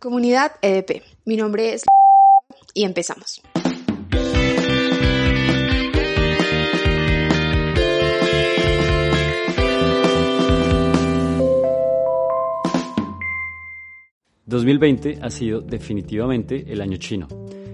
[0.00, 1.02] Comunidad EDP.
[1.26, 1.84] Mi nombre es
[2.72, 3.42] y empezamos.
[14.46, 17.28] ...2020 ha sido definitivamente el año chino.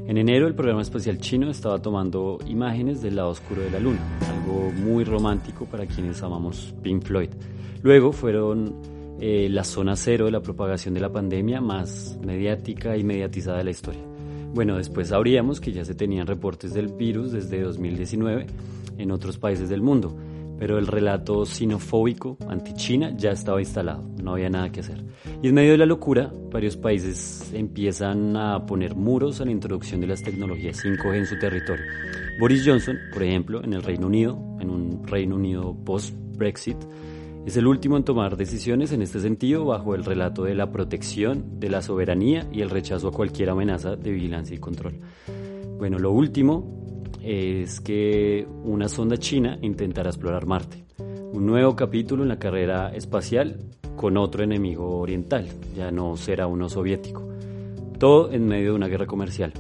[0.09, 4.01] En enero el programa espacial chino estaba tomando imágenes del lado oscuro de la luna,
[4.29, 7.31] algo muy romántico para quienes amamos Pink Floyd.
[7.83, 13.05] Luego fueron eh, la zona cero de la propagación de la pandemia más mediática y
[13.05, 14.03] mediatizada de la historia.
[14.53, 18.47] Bueno, después sabríamos que ya se tenían reportes del virus desde 2019
[18.99, 20.17] en otros países del mundo,
[20.59, 25.05] pero el relato sinofóbico anti-China ya estaba instalado, no había nada que hacer.
[25.43, 30.01] Y en medio de la locura, varios países empiezan a poner muros a la introducción
[30.01, 31.85] de las tecnologías 5G en su territorio.
[32.41, 36.79] Boris Johnson, por ejemplo, en el Reino Unido, en un Reino Unido post-Brexit,
[37.47, 41.61] es el último en tomar decisiones en este sentido bajo el relato de la protección
[41.61, 44.95] de la soberanía y el rechazo a cualquier amenaza de vigilancia y control.
[45.79, 50.85] Bueno, lo último es que una sonda china intentará explorar Marte.
[50.99, 53.61] Un nuevo capítulo en la carrera espacial
[53.95, 57.29] con otro enemigo oriental, ya no será uno soviético.
[58.01, 59.53] Todo en medio de una guerra comercial.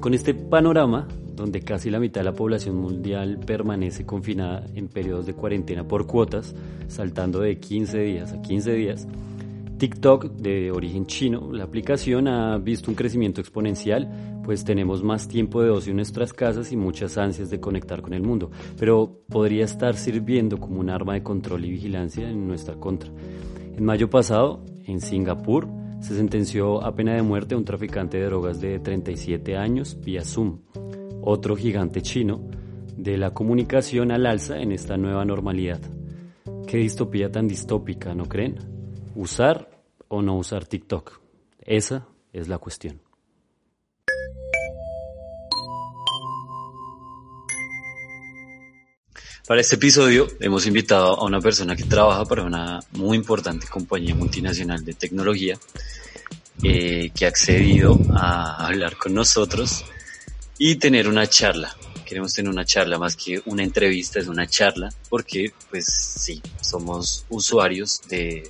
[0.00, 1.06] Con este panorama,
[1.42, 6.06] donde casi la mitad de la población mundial permanece confinada en periodos de cuarentena por
[6.06, 6.54] cuotas,
[6.86, 9.08] saltando de 15 días a 15 días,
[9.76, 15.60] TikTok, de origen chino, la aplicación ha visto un crecimiento exponencial, pues tenemos más tiempo
[15.60, 19.64] de ocio en nuestras casas y muchas ansias de conectar con el mundo, pero podría
[19.64, 23.10] estar sirviendo como un arma de control y vigilancia en nuestra contra.
[23.76, 25.66] En mayo pasado, en Singapur,
[25.98, 30.24] se sentenció a pena de muerte a un traficante de drogas de 37 años vía
[30.24, 30.60] Zoom
[31.22, 32.40] otro gigante chino,
[32.96, 35.80] de la comunicación al alza en esta nueva normalidad.
[36.66, 38.58] Qué distopía tan distópica, ¿no creen?
[39.14, 39.70] ¿Usar
[40.08, 41.20] o no usar TikTok?
[41.60, 43.00] Esa es la cuestión.
[49.46, 54.14] Para este episodio hemos invitado a una persona que trabaja para una muy importante compañía
[54.14, 55.58] multinacional de tecnología
[56.62, 59.84] eh, que ha accedido a hablar con nosotros
[60.64, 61.76] y tener una charla.
[62.06, 67.26] Queremos tener una charla más que una entrevista, es una charla, porque pues sí, somos
[67.30, 68.48] usuarios de,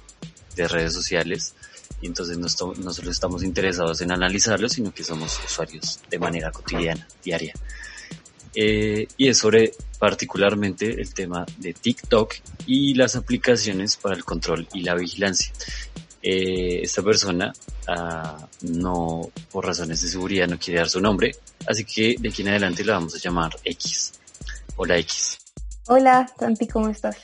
[0.54, 1.54] de redes sociales
[2.02, 7.08] y entonces no, solo estamos interesados en analizarlo, sino que somos usuarios de manera cotidiana,
[7.24, 7.54] diaria.
[8.54, 12.34] Eh, y es sobre particularmente el tema de TikTok
[12.66, 15.50] y las aplicaciones para el control y la vigilancia.
[16.22, 17.53] Eh, esta persona
[17.88, 21.34] ah, no, por razones de seguridad, no quiere dar su nombre,
[21.66, 24.12] así que de aquí en adelante la vamos a llamar X.
[24.77, 25.38] Hola X.
[25.88, 27.16] Hola, Santi, ¿cómo estás?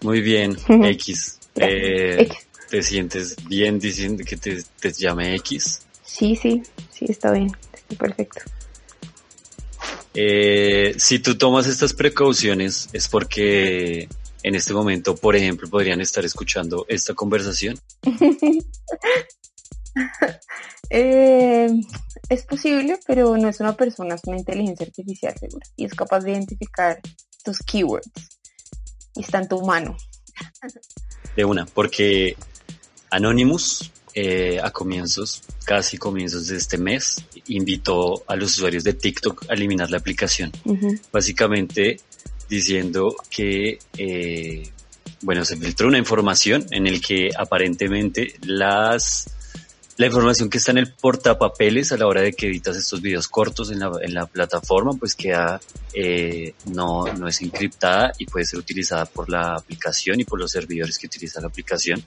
[0.00, 1.38] Muy bien, X.
[1.54, 2.28] Eh,
[2.68, 5.82] ¿Te sientes bien diciendo que te, te llame X?
[6.04, 8.40] Sí, sí, sí, está bien, estoy perfecto.
[10.12, 14.08] Eh, si tú tomas estas precauciones es porque
[14.44, 17.78] en este momento, por ejemplo, podrían estar escuchando esta conversación?
[20.90, 21.70] Eh,
[22.28, 26.20] es posible, pero no es una persona, es una inteligencia artificial segura y es capaz
[26.20, 27.00] de identificar
[27.44, 28.10] tus keywords
[29.14, 29.96] y está en tu mano.
[31.36, 32.36] De una, porque
[33.10, 39.46] Anonymous eh, a comienzos, casi comienzos de este mes, invitó a los usuarios de TikTok
[39.48, 40.52] a eliminar la aplicación.
[41.12, 42.00] Básicamente
[42.48, 44.70] diciendo que, eh,
[45.22, 49.30] bueno, se filtró una información en el que aparentemente las
[49.96, 53.28] la información que está en el portapapeles a la hora de que editas estos videos
[53.28, 55.60] cortos en la, en la plataforma, pues queda,
[55.92, 60.50] eh, no, no es encriptada y puede ser utilizada por la aplicación y por los
[60.50, 62.04] servidores que utiliza la aplicación.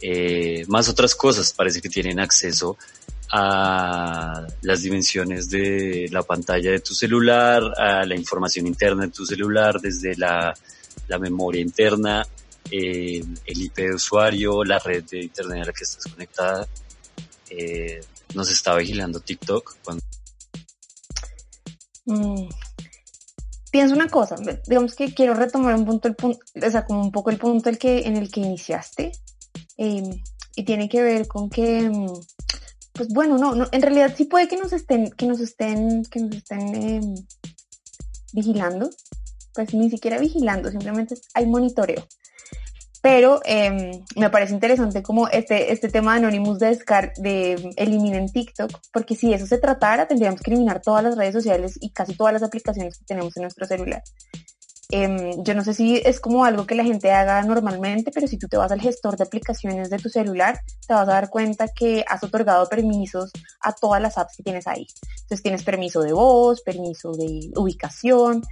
[0.00, 2.76] Eh, más otras cosas, parece que tienen acceso
[3.30, 9.26] a las dimensiones de la pantalla de tu celular, a la información interna de tu
[9.26, 10.54] celular, desde la,
[11.08, 12.26] la memoria interna,
[12.70, 16.66] eh, el IP de usuario, la red de internet a la que estás conectada.
[17.50, 18.00] Eh,
[18.34, 19.76] nos está vigilando TikTok.
[19.84, 20.02] Cuando...
[22.06, 22.48] Mm.
[23.70, 24.36] Pienso una cosa,
[24.68, 27.68] digamos que quiero retomar un punto, el punto, o sea, como un poco el punto
[27.68, 29.10] el que, en el que iniciaste,
[29.78, 30.22] eh,
[30.54, 32.06] y tiene que ver con que mm,
[32.94, 36.20] pues bueno, no, no, en realidad sí puede que nos estén, que nos estén, que
[36.20, 37.14] nos estén em,
[38.32, 38.88] vigilando,
[39.52, 42.06] pues ni siquiera vigilando, simplemente hay monitoreo.
[43.02, 48.30] Pero eh, me parece interesante como este, este tema de Anonymous de, descar de eliminen
[48.30, 52.16] TikTok, porque si eso se tratara, tendríamos que eliminar todas las redes sociales y casi
[52.16, 54.02] todas las aplicaciones que tenemos en nuestro celular.
[54.96, 58.38] Em, yo no sé si es como algo que la gente haga normalmente, pero si
[58.38, 61.66] tú te vas al gestor de aplicaciones de tu celular, te vas a dar cuenta
[61.66, 64.86] que has otorgado permisos a todas las apps que tienes ahí.
[65.22, 68.42] Entonces tienes permiso de voz, permiso de ubicación,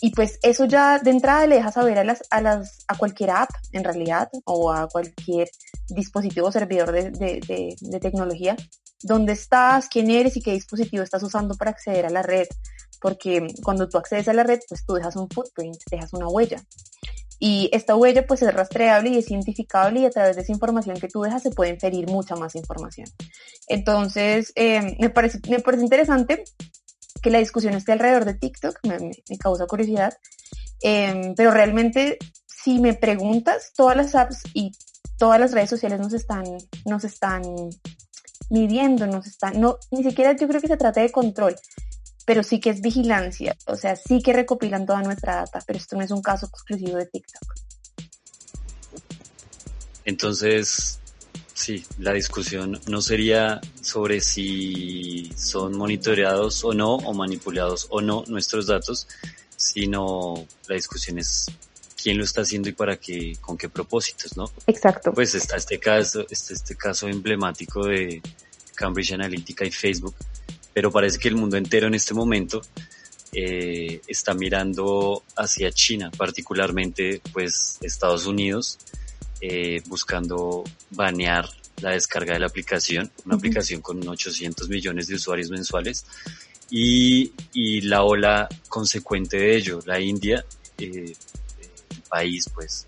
[0.00, 3.32] y pues eso ya de entrada le deja saber a las, a las, a cualquier
[3.32, 5.50] app en realidad o a cualquier
[5.88, 8.56] dispositivo servidor de, de, de tecnología
[9.02, 12.46] dónde estás, quién eres y qué dispositivo estás usando para acceder a la red
[13.02, 16.62] porque cuando tú accedes a la red, pues tú dejas un footprint, dejas una huella.
[17.38, 20.96] Y esta huella pues es rastreable y es identificable y a través de esa información
[21.00, 23.08] que tú dejas se puede inferir mucha más información.
[23.66, 26.44] Entonces, eh, me, parece, me parece interesante
[27.20, 30.16] que la discusión esté alrededor de TikTok, me, causa curiosidad,
[30.82, 34.70] em, pero realmente si me preguntas, todas las apps y
[35.18, 36.44] todas las redes sociales nos están,
[36.84, 37.42] nos están
[38.50, 41.56] midiendo, nos están, no, ni siquiera yo creo que se trata de control,
[42.24, 45.96] pero sí que es vigilancia, o sea, sí que recopilan toda nuestra data, pero esto
[45.96, 47.54] no es un caso exclusivo de TikTok.
[50.04, 50.98] Entonces,
[51.54, 58.24] sí, la discusión no sería sobre si son monitoreados o no, o manipulados o no
[58.26, 59.06] nuestros datos,
[59.56, 61.46] sino la discusión es
[62.00, 64.50] quién lo está haciendo y para qué, con qué propósitos, ¿no?
[64.66, 65.12] Exacto.
[65.12, 68.20] Pues está este caso, este, este caso emblemático de
[68.74, 70.14] Cambridge Analytica y Facebook,
[70.74, 72.62] pero parece que el mundo entero en este momento
[73.32, 78.78] eh, está mirando hacia China, particularmente pues Estados Unidos,
[79.40, 81.48] eh, buscando banear
[81.80, 86.04] la descarga de la aplicación, una aplicación con 800 millones de usuarios mensuales,
[86.70, 90.44] y, y la ola consecuente de ello, la India,
[90.78, 91.14] eh,
[92.08, 92.86] país pues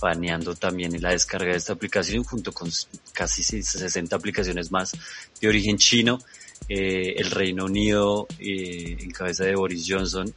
[0.00, 2.70] baneando también la descarga de esta aplicación junto con
[3.12, 4.92] casi 60 aplicaciones más
[5.40, 6.20] de origen chino
[6.68, 10.32] eh, el Reino Unido eh, en cabeza de Boris Johnson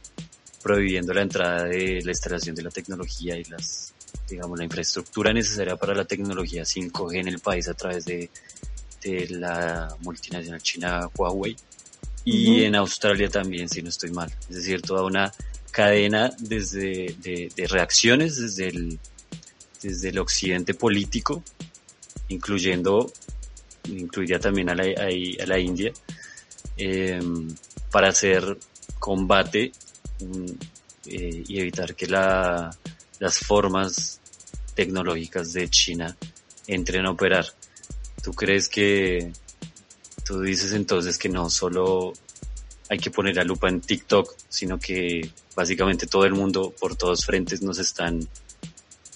[0.62, 3.92] prohibiendo la entrada de la instalación de la tecnología y las
[4.28, 8.30] digamos la infraestructura necesaria para la tecnología 5G en el país a través de,
[9.02, 11.56] de la multinacional china Huawei.
[12.24, 14.32] Y en Australia también si no estoy mal.
[14.48, 15.32] Es decir toda una
[15.72, 18.98] cadena desde de, de reacciones desde el
[19.82, 21.42] desde el occidente político
[22.28, 23.12] incluyendo
[23.88, 25.92] incluiría también a la, India,
[26.76, 27.20] eh,
[27.90, 28.58] para hacer
[28.98, 29.72] combate
[30.20, 30.46] mm,
[31.06, 32.70] eh, y evitar que la,
[33.18, 34.20] las formas
[34.74, 36.16] tecnológicas de China
[36.66, 37.46] entren a operar.
[38.22, 39.32] ¿Tú crees que,
[40.24, 42.12] tú dices entonces que no solo
[42.88, 47.24] hay que poner la lupa en TikTok, sino que básicamente todo el mundo por todos
[47.24, 48.26] frentes nos están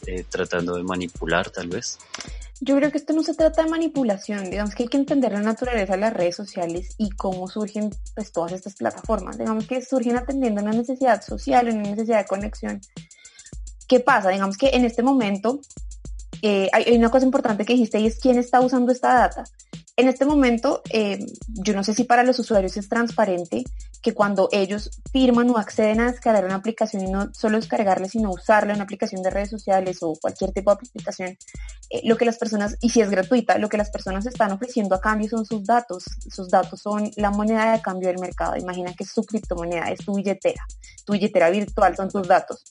[0.06, 1.98] eh, tratando de manipular tal vez?
[2.61, 5.43] Yo creo que esto no se trata de manipulación, digamos que hay que entender la
[5.43, 9.37] naturaleza de las redes sociales y cómo surgen pues, todas estas plataformas.
[9.37, 12.81] Digamos que surgen atendiendo una necesidad social, una necesidad de conexión.
[13.87, 14.31] ¿Qué pasa?
[14.31, 15.61] Digamos que en este momento
[16.43, 19.44] eh, hay, una cosa importante que dijiste y es quién está usando esta data.
[19.98, 23.64] En este momento, eh, yo no sé si para los usuarios es transparente
[24.02, 28.31] que cuando ellos firman o acceden a descargar una aplicación y no solo descargarla, sino
[28.31, 31.38] usarla una aplicación de redes sociales o cualquier tipo de aplicación,
[31.88, 34.94] eh, lo que las personas, y si es gratuita, lo que las personas están ofreciendo
[34.94, 36.04] a cambio son sus datos.
[36.31, 38.54] Sus datos son la moneda de cambio del mercado.
[38.58, 40.62] Imagina que es su criptomoneda, es tu billetera.
[41.06, 42.64] Tu billetera virtual son tus datos.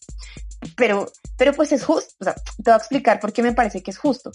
[0.78, 2.14] Pero, pero pues es justo.
[2.20, 4.32] O sea, te voy a explicar por qué me parece que es justo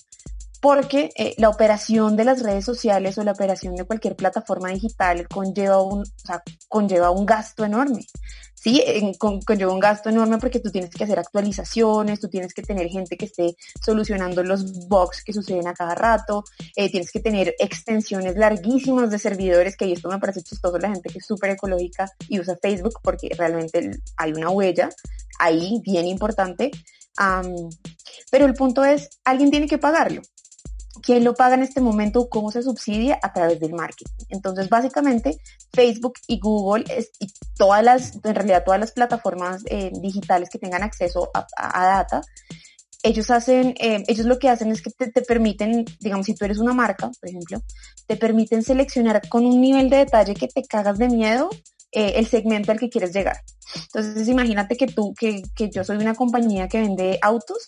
[0.61, 5.27] porque eh, la operación de las redes sociales o la operación de cualquier plataforma digital
[5.27, 8.07] conlleva un, o sea, conlleva un gasto enorme.
[8.55, 8.85] Sí,
[9.19, 13.17] conlleva un gasto enorme porque tú tienes que hacer actualizaciones, tú tienes que tener gente
[13.17, 16.45] que esté solucionando los bugs que suceden a cada rato,
[16.77, 21.09] eh, tienes que tener extensiones larguísimas de servidores, que esto me parece chistoso, la gente
[21.09, 24.91] que es súper ecológica y usa Facebook porque realmente hay una huella
[25.39, 26.71] ahí bien importante.
[28.31, 30.21] pero el punto es, alguien tiene que pagarlo.
[31.03, 32.29] ¿Quién lo paga en este momento?
[32.29, 33.19] ¿Cómo se subsidia?
[33.23, 34.13] A través del marketing.
[34.29, 35.39] Entonces, básicamente,
[35.73, 36.85] Facebook y Google
[37.19, 42.21] y todas las, en realidad todas las plataformas eh, digitales que tengan acceso a, data,
[43.03, 46.59] ellos hacen, eh, ellos lo que hacen es que te, permiten, digamos, si tú eres
[46.59, 47.63] una marca, por ejemplo,
[48.07, 51.49] te permiten seleccionar con un nivel de detalle que te cagas de miedo
[51.93, 53.41] eh, el segmento al que quieres llegar.
[53.75, 57.65] Entonces, imagínate que tú, que, que yo soy una compañía que vende autos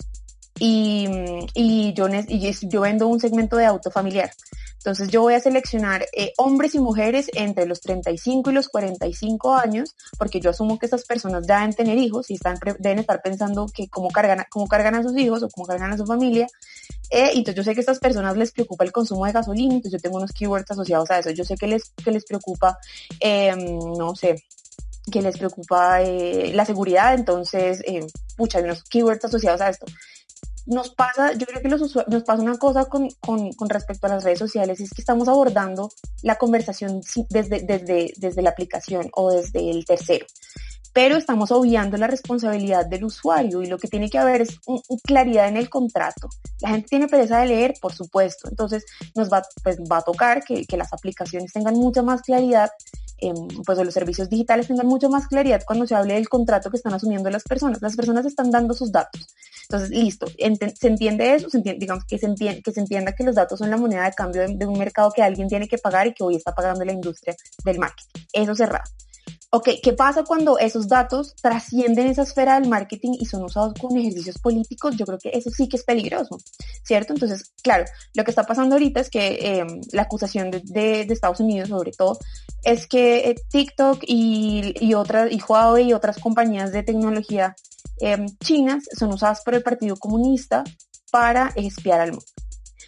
[0.64, 4.30] y, yo, vendo un segmento de auto familiar.
[4.78, 9.54] Entonces yo voy a seleccionar eh, hombres y mujeres entre los 35 y los 45
[9.54, 13.66] años, porque yo asumo que estas personas deben tener hijos y están, deben estar pensando
[13.72, 16.46] que cómo cargan, cómo cargan a sus hijos o cómo cargan a su familia.
[17.10, 20.00] Eh, entonces yo sé que a estas personas les preocupa el consumo de gasolina, entonces
[20.00, 21.30] yo tengo unos keywords asociados a eso.
[21.30, 22.78] Yo sé que les, que les preocupa,
[23.20, 24.44] eh, no sé,
[25.10, 29.86] que les preocupa eh, la seguridad, entonces, eh, pucha, hay unos keywords asociados a esto.
[30.66, 34.10] Nos pasa, yo creo que los nos pasa una cosa con, con, con, respecto a
[34.10, 35.90] las redes sociales, es que estamos abordando
[36.22, 37.00] la conversación
[37.30, 40.26] desde, desde, desde la aplicación o desde el tercero
[40.92, 44.60] pero estamos obviando la responsabilidad del usuario y lo que tiene que haber es
[45.02, 46.28] claridad en el contrato.
[46.60, 50.44] La gente tiene pereza de leer, por supuesto, entonces nos va, pues, va a tocar
[50.44, 52.70] que, que las aplicaciones tengan mucha más claridad
[53.22, 53.32] eh,
[53.64, 56.92] pues los servicios digitales tengan mucho más claridad cuando se hable del contrato que están
[56.92, 57.80] asumiendo las personas.
[57.80, 59.26] Las personas están dando sus datos.
[59.62, 63.24] Entonces, listo, se entiende eso, se entiende, digamos que se, entiende, que se entienda que
[63.24, 65.78] los datos son la moneda de cambio de, de, un mercado que alguien tiene que
[65.78, 68.20] pagar y que hoy está pagando la industria del marketing.
[68.32, 68.84] Eso cerrado.
[69.54, 73.94] Ok, ¿qué pasa cuando esos datos trascienden esa esfera del marketing y son usados con
[73.98, 74.96] ejercicios políticos?
[74.96, 76.38] Yo creo que eso sí que es peligroso,
[76.82, 77.12] ¿cierto?
[77.12, 81.68] Entonces, claro, lo que está pasando ahorita es que eh, la acusación de, Estados Unidos,
[81.68, 82.18] sobre todo,
[82.64, 87.54] es que eh, TikTok y, otras, y Huawei y otras compañías de tecnología
[88.00, 90.64] eh, chinas son usadas por el Partido Comunista
[91.10, 92.24] para espiar al mundo.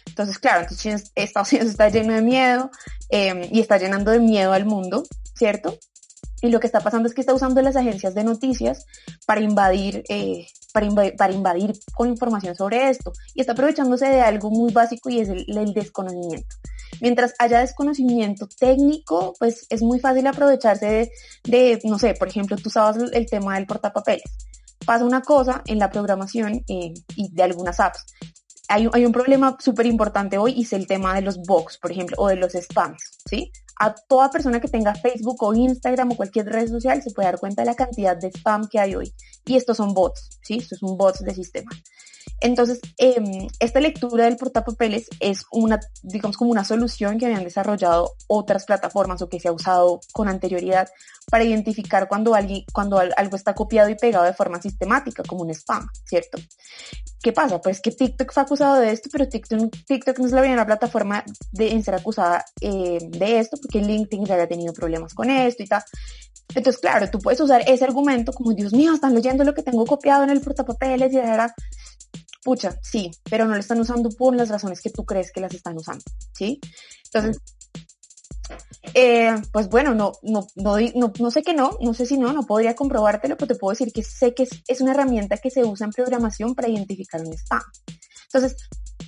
[0.07, 2.71] Entonces, claro, entonces Estados Unidos está lleno de miedo
[3.09, 5.03] eh, y está llenando de miedo al mundo,
[5.35, 5.77] ¿cierto?
[6.41, 8.85] Y lo que está pasando es que está usando las agencias de noticias
[9.25, 10.85] para invadir, eh, para,
[11.31, 13.13] invadir, con información sobre esto.
[13.33, 16.55] Y está aprovechándose de algo muy básico y es el, desconocimiento.
[17.01, 21.11] Mientras haya desconocimiento técnico, pues es muy fácil aprovecharse
[21.43, 24.23] de, no sé, por ejemplo, tú sabes el tema del portapapeles.
[24.85, 28.05] Pasa una cosa en la programación eh, y de algunas apps.
[28.67, 32.15] Hay, un problema súper importante hoy y es el tema de los box, por ejemplo,
[32.19, 33.51] o de los spams, ¿sí?
[33.77, 37.39] A toda persona que tenga Facebook o Instagram o cualquier red social se puede dar
[37.39, 39.13] cuenta de la cantidad de spam que hay hoy.
[39.45, 40.57] Y estos son bots, ¿sí?
[40.57, 41.71] Estos son bots de sistema.
[42.41, 48.13] Entonces, eh, esta lectura del portapapeles es una, digamos, como una solución que habían desarrollado
[48.27, 50.89] otras plataformas o que se ha usado con anterioridad
[51.29, 55.49] para identificar cuando, alguien, cuando algo está copiado y pegado de forma sistemática, como un
[55.51, 56.37] spam, ¿cierto?
[57.21, 57.59] ¿Qué pasa?
[57.59, 61.23] Pues que TikTok fue acusado de esto, pero TikTok, TikTok no es la primera plataforma
[61.51, 65.67] de, ser acusada eh, de esto, porque LinkedIn ya había tenido problemas con esto y
[65.67, 65.83] tal.
[66.53, 69.85] Entonces, claro, tú puedes usar ese argumento como, Dios mío, están leyendo lo que tengo
[69.85, 71.53] copiado en el portapapeles y era,
[72.45, 75.51] pucha, sí, pero no lo están usando por las razones que tú crees que las
[75.51, 76.61] están usando, ¿sí?
[77.05, 77.41] Entonces,
[78.93, 82.75] eh, pues bueno, no, no, no, sé que no, no sé si no, no podría
[82.75, 85.91] comprobártelo, pero te puedo decir que sé que es, una herramienta que se usa en
[85.91, 87.63] programación para identificar un spam.
[88.25, 88.57] Entonces,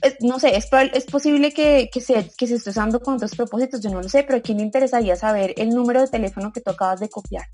[0.01, 3.35] es, no sé, es, es posible que, que, se, que se esté usando con otros
[3.35, 6.51] propósitos, yo no lo sé, pero a quién le interesaría saber el número de teléfono
[6.51, 7.45] que tú acabas de copiar,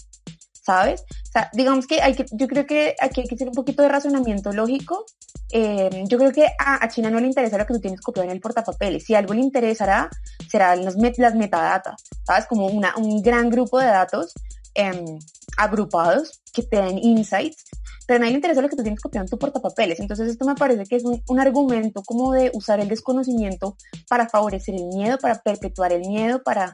[0.66, 1.02] ¿sabes?
[1.02, 3.84] O sea, digamos que hay que, yo creo que aquí hay que hacer un poquito
[3.84, 5.06] de razonamiento lógico.
[5.52, 8.36] Eh, yo creo que a, China no le interesa lo que tú tienes copiado en
[8.36, 9.04] el portapapeles.
[9.04, 10.10] Si algo le interesará,
[10.50, 12.46] serán met, las metadatas, ¿sabes?
[12.48, 14.34] Como una, un gran grupo de datos
[14.74, 15.18] eh,
[15.58, 17.66] agrupados que te den insights,
[18.08, 20.00] pero a nadie le interesa lo que tú tienes copiado en tu portapapeles.
[20.00, 23.76] Entonces esto me parece que es un, un, argumento como de usar el desconocimiento
[24.08, 26.72] para favorecer el miedo, para perpetuar el miedo, para,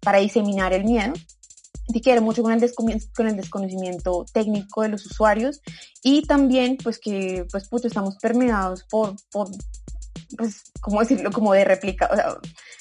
[0.00, 1.12] para diseminar el miedo.
[1.86, 2.72] Tiene que ver mucho con el,
[3.14, 5.60] con el desconocimiento técnico de los usuarios
[6.02, 9.48] y también pues que pues puto estamos permeados por, por
[10.36, 11.30] pues, ¿cómo decirlo?
[11.30, 12.08] Como de réplica.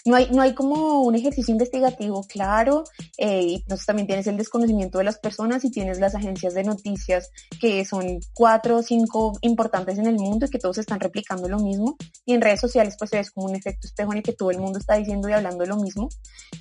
[0.06, 2.84] No hay, no hay como un ejercicio investigativo claro,
[3.18, 6.64] eh, y entonces también tienes el desconocimiento de las personas y tienes las agencias de
[6.64, 11.50] noticias que son cuatro o cinco importantes en el mundo y que todos están replicando
[11.50, 11.98] lo mismo.
[12.26, 14.60] Y en redes sociales pues es como un efecto espejo en el que todo el
[14.60, 16.10] mundo está diciendo y hablando lo mismo.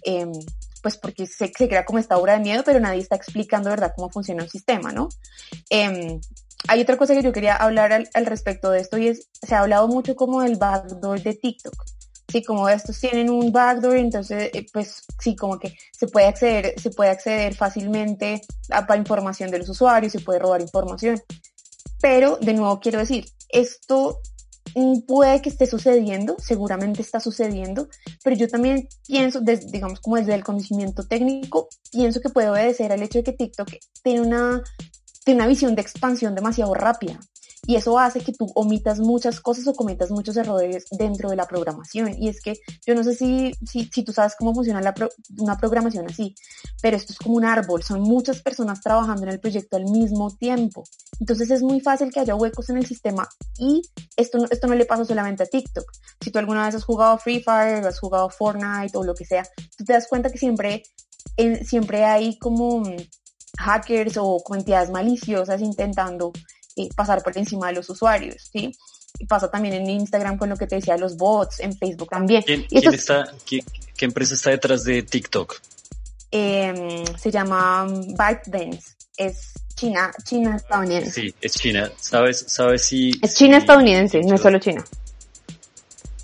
[0.07, 0.27] Eh,
[0.85, 3.95] pues porque se, se, crea como esta obra de miedo, pero nadie está explicando, ¿verdad?,
[3.97, 5.09] cómo funciona el sistema, ¿no?
[5.71, 6.21] Eh,
[6.69, 9.55] hay otra cosa que yo quería hablar al, al, respecto de esto y es, se
[9.55, 11.75] ha hablado mucho como del backdoor de TikTok.
[12.29, 16.75] Sí, como estos tienen un backdoor, entonces, eh, pues sí, como que se puede acceder,
[16.79, 21.19] se puede acceder fácilmente a, a información de los usuarios, se puede robar información.
[22.03, 24.21] Pero, de nuevo quiero decir, esto
[25.07, 27.89] puede que esté sucediendo, seguramente está sucediendo,
[28.23, 33.03] pero yo también pienso, digamos como desde el conocimiento técnico, pienso que puede obedecer al
[33.03, 33.71] hecho de que TikTok
[34.03, 34.63] tiene una,
[35.25, 37.21] tiene una visión de expansión demasiado rápida.
[37.67, 41.47] Y eso hace que tú omitas muchas cosas o cometas muchos errores dentro de la
[41.47, 42.15] programación.
[42.19, 42.55] Y es que
[42.87, 44.81] yo no sé si, si, si tú sabes cómo funciona
[45.39, 46.35] una programación así,
[46.83, 50.31] pero esto es como un árbol, son muchas personas trabajando en el proyecto al mismo
[50.37, 50.85] tiempo.
[51.21, 53.29] Entonces es muy fácil que haya huecos en el sistema
[53.59, 53.83] y
[54.17, 55.91] esto no, esto no le pasa solamente a TikTok.
[56.21, 59.45] Si tú alguna vez has jugado Free Fire has jugado Fortnite o lo que sea,
[59.77, 60.83] tú te das cuenta que siempre,
[61.65, 62.83] siempre hay como
[63.59, 66.33] hackers o entidades maliciosas intentando
[66.77, 68.77] eh, pasar por encima de los usuarios, ¿sí?
[69.19, 72.43] Y pasa también en Instagram con lo que te decía, los bots, en Facebook también.
[72.43, 73.61] ¿Quién, ¿quién está, qué,
[73.97, 75.61] qué, empresa está detrás de TikTok?
[76.35, 78.95] em, se llama ByteDance.
[79.17, 81.11] Es China, China estadounidense.
[81.13, 81.91] Sí, es China.
[81.97, 83.13] ¿Sabes, sabes si...
[83.23, 84.85] Es China estadounidense, no es solo China.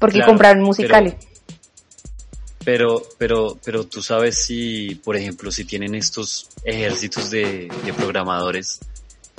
[0.01, 1.15] Porque compraron Musicali.
[2.65, 8.81] Pero, pero, pero tú sabes si, por ejemplo, si tienen estos ejércitos de, programadores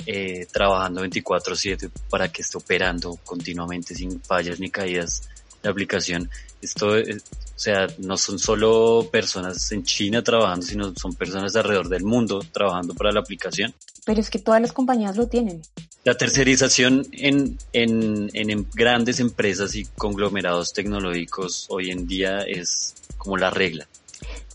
[0.06, 5.28] eh, trabajando 24/7 para que esté operando continuamente sin fallas ni caídas
[5.62, 6.28] la aplicación.
[6.60, 12.04] Esto, o sea, no son solo personas en China trabajando, sino son personas alrededor del
[12.04, 13.74] mundo trabajando para la aplicación.
[14.04, 15.62] Pero es que todas las compañías lo tienen.
[16.04, 23.36] La tercerización en, en, en grandes empresas y conglomerados tecnológicos hoy en día es como
[23.36, 23.86] la regla.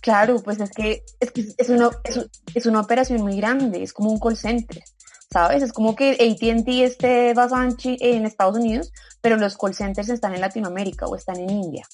[0.02, 1.90] Claro, pues es que es, que es, una,
[2.54, 4.84] es, una operación muy grande, es como un call center,
[5.38, 5.62] ¿sabes?
[5.62, 8.92] Es como que ATT esté basado en, Estados Unidos,
[9.22, 11.86] pero los call centers están en Latinoamérica o están en India.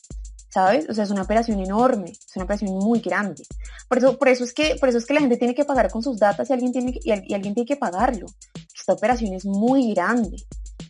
[0.49, 0.87] ¿sabes?
[0.87, 3.43] O sea, es una operación enorme, es una operación muy grande.
[3.89, 5.89] Por eso, por eso es que, por eso es que la gente tiene que pagar
[5.91, 8.27] con sus datos y alguien tiene que, y, alguien tiene que pagarlo.
[8.73, 10.37] Esta operación es muy grande.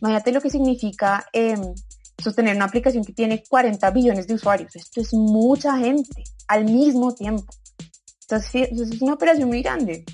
[0.00, 1.56] Imagínate lo que significa eh,
[2.22, 4.76] sostener una aplicación que tiene 40 billones de usuarios.
[4.76, 7.52] Esto es mucha gente al mismo tiempo.
[8.20, 10.04] Entonces, es una operación muy grande.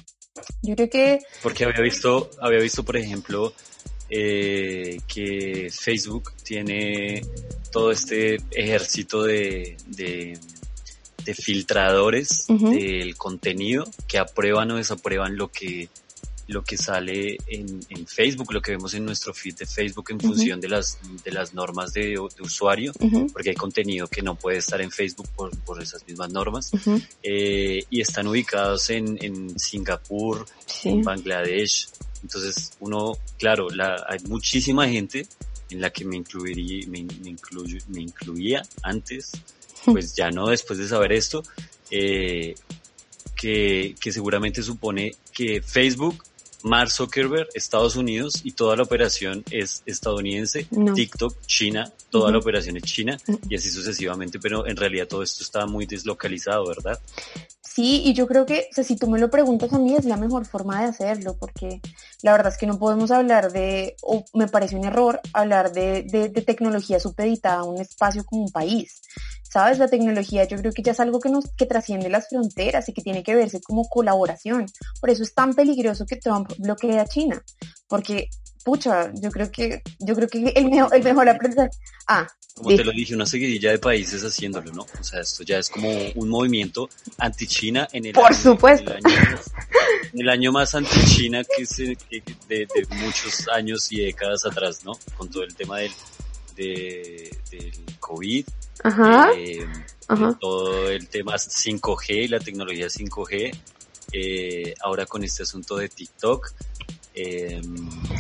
[0.63, 1.21] Yo creo que...
[1.43, 3.53] Porque había visto, había visto, por ejemplo,
[4.09, 7.23] eh, que Facebook tiene
[7.71, 10.39] todo este ejército de, de,
[11.33, 15.89] filtradores del contenido que aprueban o desaprueban lo que
[16.51, 20.19] lo que sale en, en, Facebook, lo que vemos en nuestro feed de Facebook en
[20.19, 22.93] función de las, de las normas de, de usuario,
[23.33, 26.73] porque hay contenido que no puede estar en Facebook por, por esas mismas normas,
[27.23, 30.45] eh, y están ubicados en, en Singapur,
[30.85, 31.89] en Bangladesh.
[32.23, 35.27] Entonces, uno, claro, la, hay muchísima gente
[35.71, 37.37] en la que me incluiría, me, me,
[37.89, 39.31] me incluía antes,
[39.85, 41.45] pues ya no después de saber esto,
[41.93, 42.57] eh,
[43.37, 46.25] que, que seguramente supone que Facebook
[46.63, 52.77] Mark Zuckerberg, Estados Unidos, y toda la operación es estadounidense, TikTok, China, toda la operación
[52.77, 56.99] es China, y así sucesivamente, pero en realidad todo esto está muy deslocalizado, ¿verdad?
[57.63, 60.05] Sí, y yo creo que, o sea, si tú me lo preguntas a mí, es
[60.05, 61.81] la mejor forma de hacerlo, porque
[62.21, 66.03] la verdad es que no podemos hablar de, o me parece un error, hablar de,
[66.03, 69.03] de, de tecnología supeditada a un espacio como un país.
[69.53, 69.79] ¿Sabes?
[69.79, 72.93] La tecnología yo creo que ya es algo que nos, que trasciende las fronteras y
[72.93, 74.67] que tiene que verse como colaboración.
[75.01, 77.43] Por eso es tan peligroso que Trump bloquee a China.
[77.89, 78.29] Porque,
[78.65, 81.71] pucha, yo creo que, yo creo que el mejor, el mejor aprendizaje.
[82.07, 82.29] Ah.
[82.55, 84.83] Como te lo dije, una seguidilla de países haciéndolo, ¿no?
[84.83, 88.93] O sea, esto ya es como un movimiento anti-China en el Por supuesto.
[88.93, 89.39] En el, año,
[90.13, 91.97] el año más anti-China que, se,
[92.49, 94.93] de, de, muchos años y décadas atrás, ¿no?
[95.17, 95.93] Con todo el tema del,
[96.55, 98.47] de, del COVID,
[98.83, 99.31] Ajá.
[99.37, 99.67] Eh,
[100.41, 103.57] todo el tema 5G, la tecnología 5G,
[104.13, 106.53] eh, ahora con este asunto de TikTok.
[107.15, 107.61] Eh,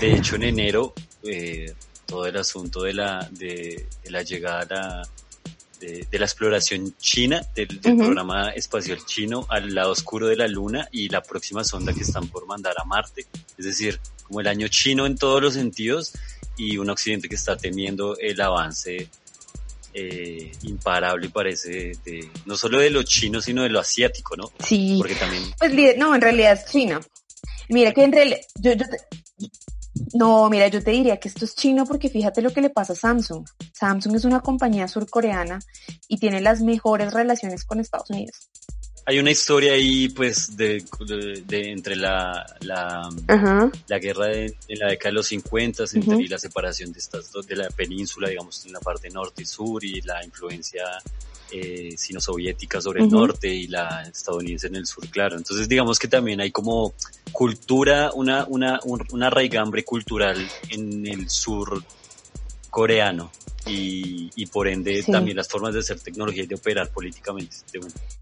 [0.00, 1.74] de hecho, en enero, eh,
[2.06, 5.02] todo el asunto de la, de, la llegada
[5.80, 11.08] de, la exploración china, del, programa espacial chino al lado oscuro de la Luna y
[11.08, 13.26] la próxima sonda que están por mandar a Marte.
[13.56, 16.12] Es decir, como el año chino en todos los sentidos
[16.61, 19.09] y un occidente que está temiendo el avance
[19.94, 24.53] eh, imparable parece de, no solo de lo chino sino de lo asiático, ¿no?
[24.62, 24.96] Sí.
[24.99, 25.44] Porque también.
[25.59, 27.01] Pues no, en realidad es China.
[27.70, 28.85] Mira que en realidad, yo, yo
[30.12, 32.92] no, mira, yo te diría que esto es chino porque fíjate lo que le pasa
[32.92, 33.46] a Samsung.
[33.73, 35.61] Samsung es una compañía surcoreana
[36.09, 38.51] y tiene las mejores relaciones con Estados Unidos
[39.11, 40.85] hay una historia ahí, pues, de,
[41.44, 43.09] de, entre la, la,
[43.88, 47.57] la guerra de, la década de los 50 y la separación de estas dos, de
[47.57, 50.85] la península, digamos, en la parte norte y sur y la influencia
[51.51, 55.37] eh, sino-soviética sobre el norte y la estadounidense en el sur, claro.
[55.37, 56.94] Entonces, digamos que también hay como
[57.33, 60.37] cultura, una, una, una raigambre cultural
[60.68, 61.83] en el sur
[62.70, 63.33] coreano
[63.66, 67.57] y, y por ende también las formas de hacer tecnología y de operar políticamente.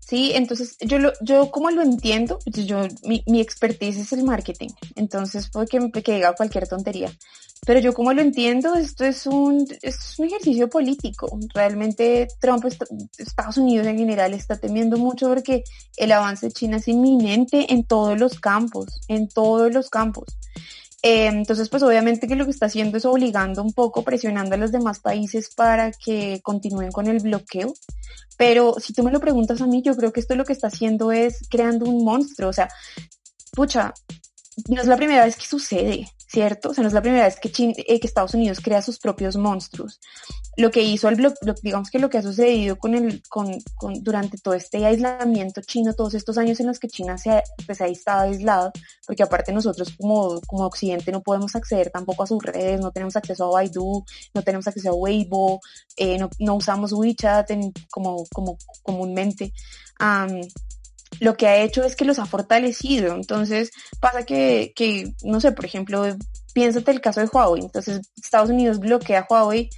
[0.01, 4.71] Sí, entonces yo lo, yo como lo entiendo, yo, mi, mi expertise es el marketing,
[4.97, 7.13] entonces puede que, que diga cualquier tontería.
[7.67, 11.39] Pero yo como lo entiendo, esto es un, es un ejercicio político.
[11.53, 12.65] Realmente Trump,
[13.19, 15.65] Estados Unidos en general, está temiendo mucho porque
[15.97, 20.39] el avance de China es inminente en todos los campos, en todos los campos.
[21.03, 24.59] Eh, entonces, pues obviamente que lo que está haciendo es obligando un poco, presionando a
[24.59, 27.73] los demás países para que continúen con el bloqueo.
[28.37, 30.69] Pero si tú me lo preguntas a mí, yo creo que esto lo que está
[30.69, 32.51] haciendo es creando un monstruo.
[32.51, 32.69] O sea,
[33.53, 33.95] pucha,
[34.69, 36.09] no es la primera vez que sucede.
[36.29, 36.71] ¿Cierto?
[36.71, 39.37] O sea, no es la primera vez que, eh, que Estados Unidos crea sus propios
[39.37, 39.99] monstruos.
[40.57, 43.95] Lo que hizo el blog, digamos que lo que ha sucedido con el, con, con,
[44.03, 47.81] durante todo este aislamiento chino, todos estos años en los que China se ha, pues,
[47.81, 48.73] ha estado aislado,
[49.07, 53.17] porque aparte nosotros como, como Occidente no podemos acceder tampoco a sus redes, no tenemos
[53.17, 55.61] acceso a Baidu, no tenemos acceso a Weibo,
[55.97, 57.51] eh, no, no, usamos WeChat
[57.91, 59.53] como, como comúnmente.
[61.21, 63.15] Lo que ha hecho es que los ha fortalecido.
[63.15, 66.05] Entonces pasa que, que, no sé, por ejemplo,
[66.55, 67.63] piénsate el caso de Huawei.
[67.63, 69.71] Entonces Estados Unidos bloquea a Huawei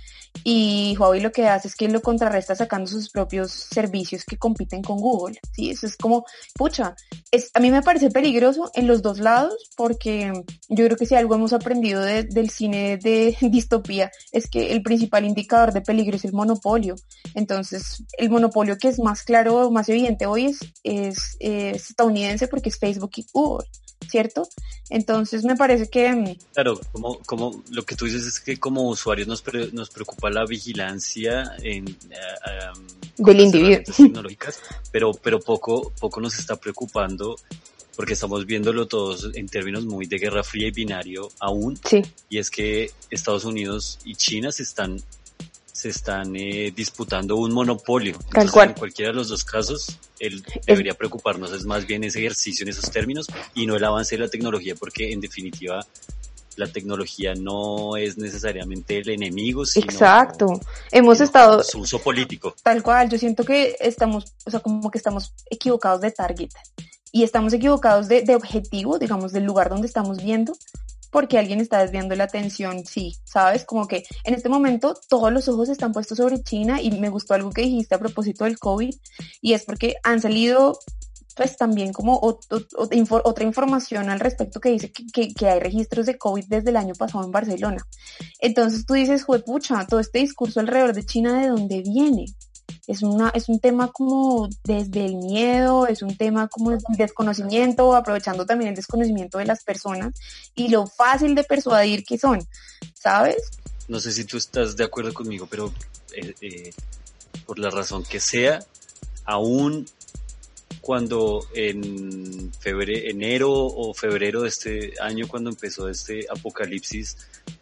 [0.45, 4.83] y Huawei lo que hace es que lo contrarresta sacando sus propios servicios que compiten
[4.83, 5.39] con Google.
[5.53, 6.97] Sí, eso es como, pucha,
[7.31, 10.33] es, a mí me parece peligroso en los dos lados porque
[10.69, 15.25] yo creo que si algo hemos aprendido del cine de distopía es que el principal
[15.25, 16.95] indicador de peligro es el monopolio.
[17.35, 22.71] Entonces, el monopolio que es más claro, más evidente hoy es, es, es estadounidense porque
[22.71, 23.67] es Facebook y Google.
[24.11, 24.49] ¿Cierto?
[24.89, 26.11] Entonces me parece que...
[26.13, 30.31] Mm, claro, como, como lo que tú dices es que como usuarios nos, nos preocupa
[30.31, 33.83] la vigilancia en, uh, del individuo.
[33.97, 37.37] Tecnológicas, pero, pero poco, poco nos está preocupando
[37.97, 41.79] porque estamos viéndolo todos en términos muy de guerra fría y binario aún.
[41.85, 42.03] Sí.
[42.31, 45.03] Y es que Estados Unidos y China se están
[45.81, 48.19] se están eh, disputando un monopolio.
[48.31, 48.69] Tal cual.
[48.71, 52.69] En cualquiera de los dos casos, él debería preocuparnos es más bien ese ejercicio en
[52.69, 55.87] esos términos y no el avance de la tecnología, porque en definitiva
[56.57, 60.61] la tecnología no es necesariamente el enemigo, sino Exacto.
[60.93, 62.55] Hemos estado su uso político.
[62.63, 66.51] Tal cual, yo siento que estamos, o sea, como que estamos equivocados de target
[67.11, 70.55] y estamos equivocados de, de objetivo, digamos, del lugar donde estamos viendo,
[71.11, 73.65] porque alguien está desviando la atención, sí, ¿sabes?
[73.65, 77.35] Como que en este momento todos los ojos están puestos sobre China y me gustó
[77.35, 78.95] algo que dijiste a propósito del COVID
[79.41, 80.79] y es porque han salido
[81.37, 86.45] pues también como otra información al respecto que dice que, que, hay registros de COVID
[86.47, 87.87] desde el año pasado en Barcelona.
[88.41, 92.27] Entonces tú dices, pucha, todo este discurso alrededor de China, ¿de dónde viene?
[92.87, 97.95] Es, una, es un tema como desde el miedo, es un tema como el desconocimiento,
[97.95, 100.15] aprovechando también el desconocimiento de las personas
[100.55, 102.47] y lo fácil de persuadir que son,
[102.95, 103.51] ¿sabes?
[103.89, 105.73] No sé si tú estás de acuerdo conmigo, pero
[106.15, 106.73] eh, eh,
[107.47, 108.65] por la razón que sea,
[109.25, 109.87] aún
[110.81, 117.17] cuando en febrero, enero o febrero de este año, cuando empezó este apocalipsis,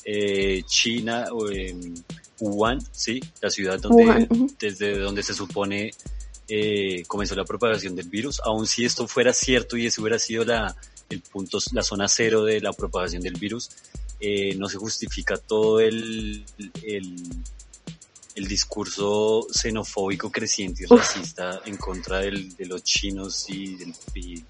[0.04, 1.48] eh, China o
[2.40, 5.90] Wuhan, sí, la ciudad donde, desde donde se supone
[6.48, 10.44] eh, comenzó la propagación del virus, aun si esto fuera cierto y eso hubiera sido
[10.44, 10.74] la,
[11.11, 13.70] el punto, la zona cero de la propagación del virus,
[14.20, 16.44] eh, no se justifica todo el,
[16.83, 17.16] el
[18.38, 23.92] el discurso xenofóbico creciente y racista en contra del, de los chinos y, del,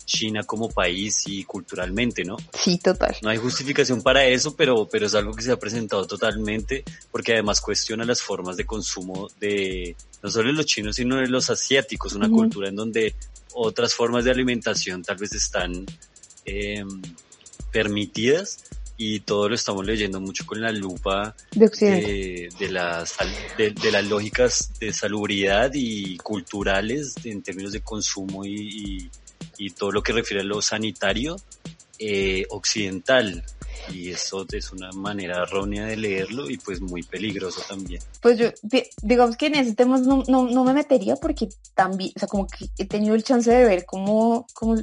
[0.04, 2.36] China como país y culturalmente, ¿no?
[2.52, 3.16] Sí, total.
[3.22, 7.32] No hay justificación para eso, pero, pero es algo que se ha presentado totalmente porque
[7.32, 11.48] además cuestiona las formas de consumo de no solo de los chinos, sino de los
[11.48, 13.14] asiáticos, una cultura en donde
[13.54, 15.86] otras formas de alimentación tal vez están
[16.44, 16.84] eh,
[17.72, 18.64] permitidas
[19.00, 23.16] y todo lo estamos leyendo mucho con la lupa de, de, las,
[23.56, 29.08] de, las lógicas de salubridad y culturales en términos de consumo y,
[29.56, 31.36] y, todo lo que refiere a lo sanitario
[32.00, 33.44] eh, occidental
[33.92, 38.02] y eso es una manera errónea de leerlo y pues muy peligroso también.
[38.20, 38.48] Pues yo,
[39.02, 42.46] digamos que en ese tema no, no, no, me metería porque también, o sea, como
[42.46, 44.76] que he tenido el chance de ver cómo, cómo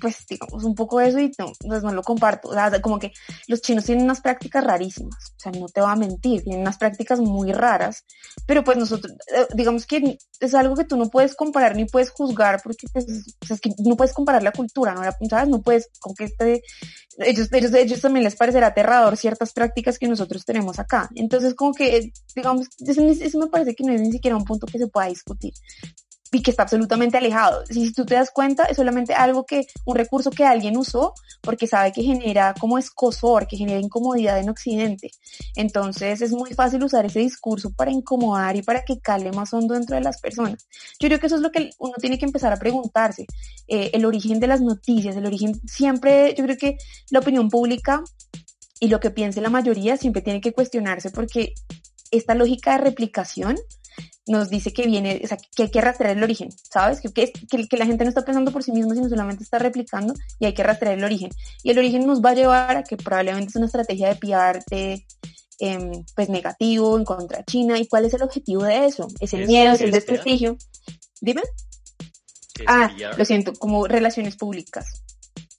[0.00, 2.48] pues digamos un poco eso y no, pues no lo comparto.
[2.48, 3.12] O sea, como que
[3.46, 6.78] los chinos tienen unas prácticas rarísimas, o sea, no te va a mentir, tienen unas
[6.78, 8.04] prácticas muy raras,
[8.46, 12.10] pero pues nosotros, eh, digamos que es algo que tú no puedes comparar ni puedes
[12.10, 15.02] juzgar porque pues, es que no puedes comparar la cultura, ¿no?
[15.28, 15.48] ¿Sabes?
[15.48, 16.62] No puedes, con que este,
[17.18, 21.08] ellos, ellos, ellos también les parecerá aterrador ciertas prácticas que nosotros tenemos acá.
[21.14, 24.66] Entonces, como que, digamos, eso, eso me parece que no es ni siquiera un punto
[24.66, 25.54] que se pueda discutir
[26.32, 27.64] y que está absolutamente alejado.
[27.66, 31.66] Si tú te das cuenta, es solamente algo que, un recurso que alguien usó porque
[31.66, 35.10] sabe que genera como escosor, que genera incomodidad en Occidente.
[35.54, 39.74] Entonces es muy fácil usar ese discurso para incomodar y para que cale más hondo
[39.74, 40.66] dentro de las personas.
[40.98, 43.26] Yo creo que eso es lo que uno tiene que empezar a preguntarse.
[43.68, 46.78] Eh, el origen de las noticias, el origen, siempre, yo creo que
[47.10, 48.02] la opinión pública
[48.82, 51.54] y lo que piense la mayoría siempre tiene que cuestionarse porque
[52.10, 53.56] esta lógica de replicación
[54.26, 57.00] nos dice que viene, o sea, que hay que rastrear el origen, ¿sabes?
[57.00, 60.14] Que, que, que, la gente no está pensando por sí misma, sino solamente está replicando
[60.40, 61.30] y hay que rastrear el origen.
[61.62, 64.64] Y el origen nos va a llevar a que probablemente es una estrategia de PR
[64.68, 65.06] de,
[65.60, 67.78] em, pues negativo en contra de China.
[67.78, 69.06] ¿Y cuál es el objetivo de eso?
[69.20, 70.56] Es el miedo, es el desprestigio.
[71.20, 71.42] Dime.
[72.66, 75.04] Ah, lo siento, como relaciones públicas.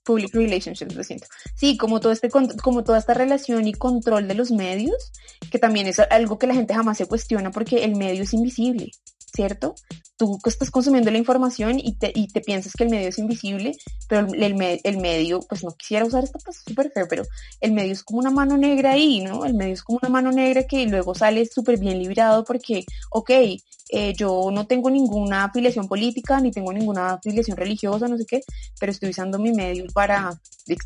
[0.04, 1.28] Public relationships, lo siento.
[1.56, 5.12] Sí, como todo este, como toda esta relación y control de los medios,
[5.52, 8.92] que también es algo que la gente jamás se cuestiona porque el medio es invisible.
[9.34, 9.76] ¿Cierto?
[10.16, 13.76] Tú estás consumiendo la información y te, y te piensas que el medio es invisible,
[14.08, 17.24] pero el, el medio, pues no quisiera usar esta cosa súper feo, pero
[17.60, 19.44] el medio es como una mano negra ahí, ¿no?
[19.46, 23.32] El medio es como una mano negra que luego sale súper bien librado porque, ok,
[23.90, 28.42] eh, yo no tengo ninguna afiliación política, ni tengo ninguna afiliación religiosa, no sé qué,
[28.80, 30.40] pero estoy usando mi medio para,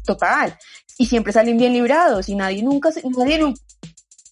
[0.06, 0.58] total,
[0.98, 3.54] y siempre salen bien librados y nadie nunca, nadie,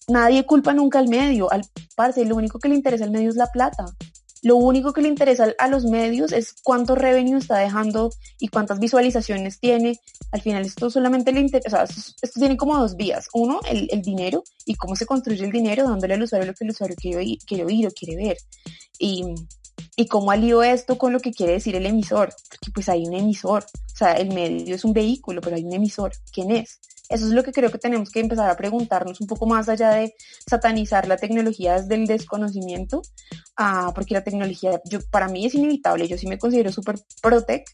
[0.08, 1.62] nadie culpa nunca al medio, al
[1.94, 3.86] parce, lo único que le interesa al medio es la plata.
[4.42, 8.78] Lo único que le interesa a los medios es cuánto revenue está dejando y cuántas
[8.78, 9.98] visualizaciones tiene.
[10.30, 13.28] Al final esto solamente le interesa, esto, tiene como dos vías.
[13.32, 16.64] Uno, el, el, dinero y cómo se construye el dinero dándole al usuario lo que
[16.64, 18.36] el usuario quiere oír, quiere oír o quiere ver.
[18.98, 19.24] Y,
[19.96, 23.14] y cómo alío esto con lo que quiere decir el emisor, porque pues hay un
[23.14, 26.12] emisor, o sea, el medio es un vehículo, pero hay un emisor.
[26.32, 26.78] ¿Quién es?
[27.08, 29.90] Eso es lo que creo que tenemos que empezar a preguntarnos un poco más allá
[29.90, 30.14] de
[30.48, 33.02] satanizar la tecnología desde el desconocimiento,
[33.56, 37.68] ah, porque la tecnología yo, para mí es inevitable, yo sí me considero súper protect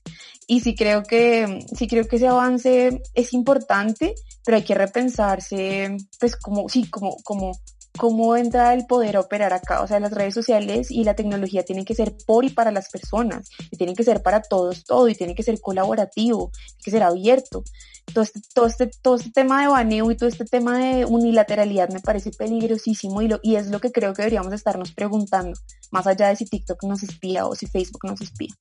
[0.47, 4.15] y sí creo, que, sí creo que ese avance es importante,
[4.45, 7.53] pero hay que repensarse, pues como, sí, como, como
[7.99, 9.83] cómo entra el poder a operar acá.
[9.83, 12.89] O sea, las redes sociales y la tecnología tienen que ser por y para las
[12.91, 16.51] personas, y tienen que ser para todos todo, y tiene que ser colaborativo,
[16.83, 17.65] que ser abierto.
[18.13, 21.91] Todo este, todo este, todo este tema de baneo y todo este tema de unilateralidad
[21.91, 25.59] me parece peligrosísimo y, lo, y es lo que creo que deberíamos estarnos preguntando,
[25.93, 28.53] más allá de si TikTok nos espía o si Facebook nos espía.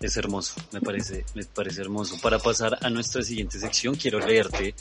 [0.00, 2.16] Es hermoso, me parece, me parece hermoso.
[2.22, 4.74] Para pasar a nuestra siguiente sección, quiero leerte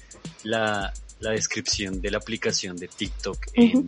[0.44, 3.88] la, la descripción de la aplicación de TikTok en,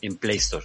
[0.00, 0.64] en Play Store.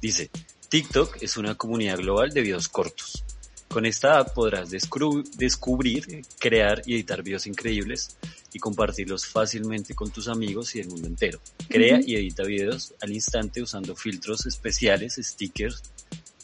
[0.00, 0.30] dice,
[0.68, 3.24] TikTok es una comunidad global de videos cortos.
[3.68, 8.16] Con esta app podrás descubrir, crear y editar videos increíbles
[8.52, 11.40] y compartirlos fácilmente con tus amigos y el mundo entero.
[11.68, 15.82] Crea y edita videos al instante usando filtros especiales, stickers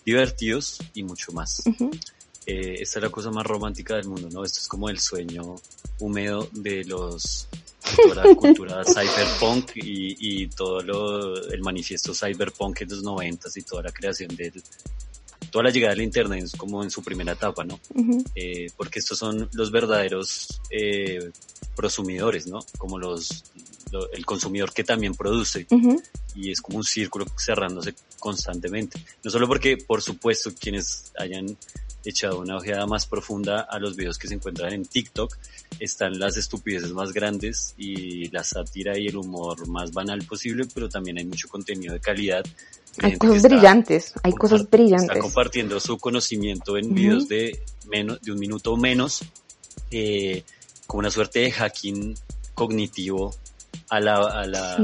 [0.07, 1.63] divertidos y mucho más.
[2.47, 4.43] Eh, esta es la cosa más romántica del mundo, ¿no?
[4.43, 5.57] Esto es como el sueño
[5.99, 7.47] húmedo de los
[7.97, 13.63] toda la cultura cyberpunk y, y todo lo, el manifiesto cyberpunk en los noventas y
[13.63, 14.53] toda la creación de
[15.51, 17.79] toda la llegada del internet es como en su primera etapa, ¿no?
[18.35, 21.31] Eh, porque estos son los verdaderos eh,
[21.75, 22.61] prosumidores, ¿no?
[22.77, 23.45] Como los,
[24.13, 25.67] el consumidor que también produce.
[26.35, 29.03] Y es como un círculo cerrándose constantemente.
[29.25, 31.57] No solo porque, por supuesto, quienes hayan
[32.05, 35.37] echado una ojeada más profunda a los videos que se encuentran en TikTok,
[35.81, 40.89] están las estupideces más grandes y la sátira y el humor más banal posible, pero
[40.89, 42.45] también hay mucho contenido de calidad.
[43.01, 45.09] Hay cosas brillantes, hay cosas brillantes.
[45.09, 49.21] Está compartiendo su conocimiento en videos de menos, de un minuto o menos,
[49.91, 50.43] eh,
[50.87, 52.15] con una suerte de hacking
[52.55, 53.35] cognitivo
[53.91, 54.75] a la, a la,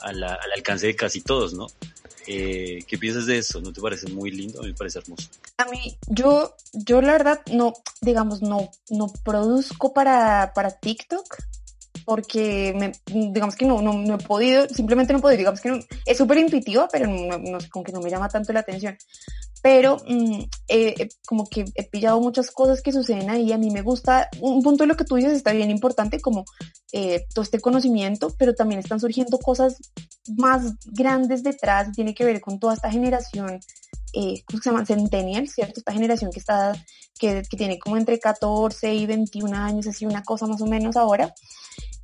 [0.00, 1.68] a la, al alcance de casi todos, ¿no?
[2.26, 3.60] Eh, ¿Qué piensas de eso?
[3.60, 4.60] ¿No te parece muy lindo?
[4.60, 5.28] A mí me parece hermoso.
[5.56, 11.36] A mí, yo, yo la verdad no, digamos, no, no produzco para, para TikTok
[12.04, 12.92] porque me,
[13.30, 17.06] digamos que no, no, he podido, simplemente no he digamos que es súper intuitiva, pero
[17.06, 18.96] no, no, con que no me llama tanto la atención
[19.62, 23.52] pero mm, eh, como que he pillado muchas cosas que suceden ahí.
[23.52, 26.44] A mí me gusta, un punto de lo que tú dices está bien importante, como
[26.92, 29.76] eh, todo este conocimiento, pero también están surgiendo cosas
[30.36, 33.60] más grandes detrás, tiene que ver con toda esta generación,
[34.14, 34.86] eh, ¿cómo se llama?
[34.86, 35.80] Centennial, ¿cierto?
[35.80, 36.72] Esta generación que está,
[37.18, 40.96] que, que tiene como entre 14 y 21 años, así una cosa más o menos
[40.96, 41.34] ahora.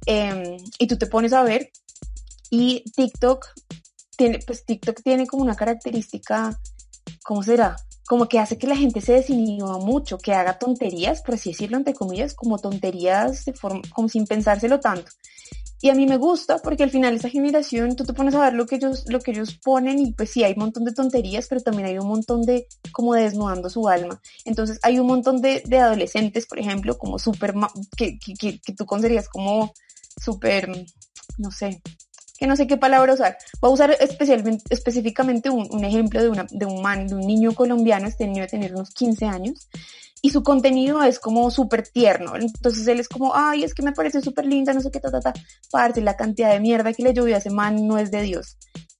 [0.05, 1.71] Em, y tú te pones a ver
[2.51, 3.45] y TikTok
[4.16, 6.59] tiene, pues TikTok tiene como una característica
[7.24, 7.76] ¿cómo será?
[8.07, 11.76] Como que hace que la gente se desinhiba mucho, que haga tonterías, por así decirlo,
[11.76, 15.11] entre comillas, como tonterías de forma, como sin pensárselo tanto.
[15.81, 18.55] Y a mí me gusta porque al final esa generación, tú te pones a ver
[18.55, 21.46] lo que ellos, lo que ellos ponen y pues sí, hay un montón de tonterías,
[21.48, 24.20] pero también hay un montón de como desnudando su alma.
[24.46, 27.55] Entonces hay un montón de, de adolescentes, por ejemplo, como súper,
[27.96, 29.74] que, que, que, tú consideras como
[30.18, 30.70] súper,
[31.37, 31.83] no sé,
[32.37, 33.38] que no sé qué palabra usar.
[33.61, 37.27] Voy a usar especialmente, específicamente un, un ejemplo de, una, de un man, de un
[37.27, 39.68] niño colombiano, este niño de tener unos 15 años,
[40.22, 42.35] y su contenido es como súper tierno.
[42.37, 45.11] Entonces él es como, ay, es que me parece súper linda, no sé qué, ta,
[45.11, 45.33] ta, ta.
[45.70, 48.57] Parce, la cantidad de mierda que le llovió a ese man no es de Dios.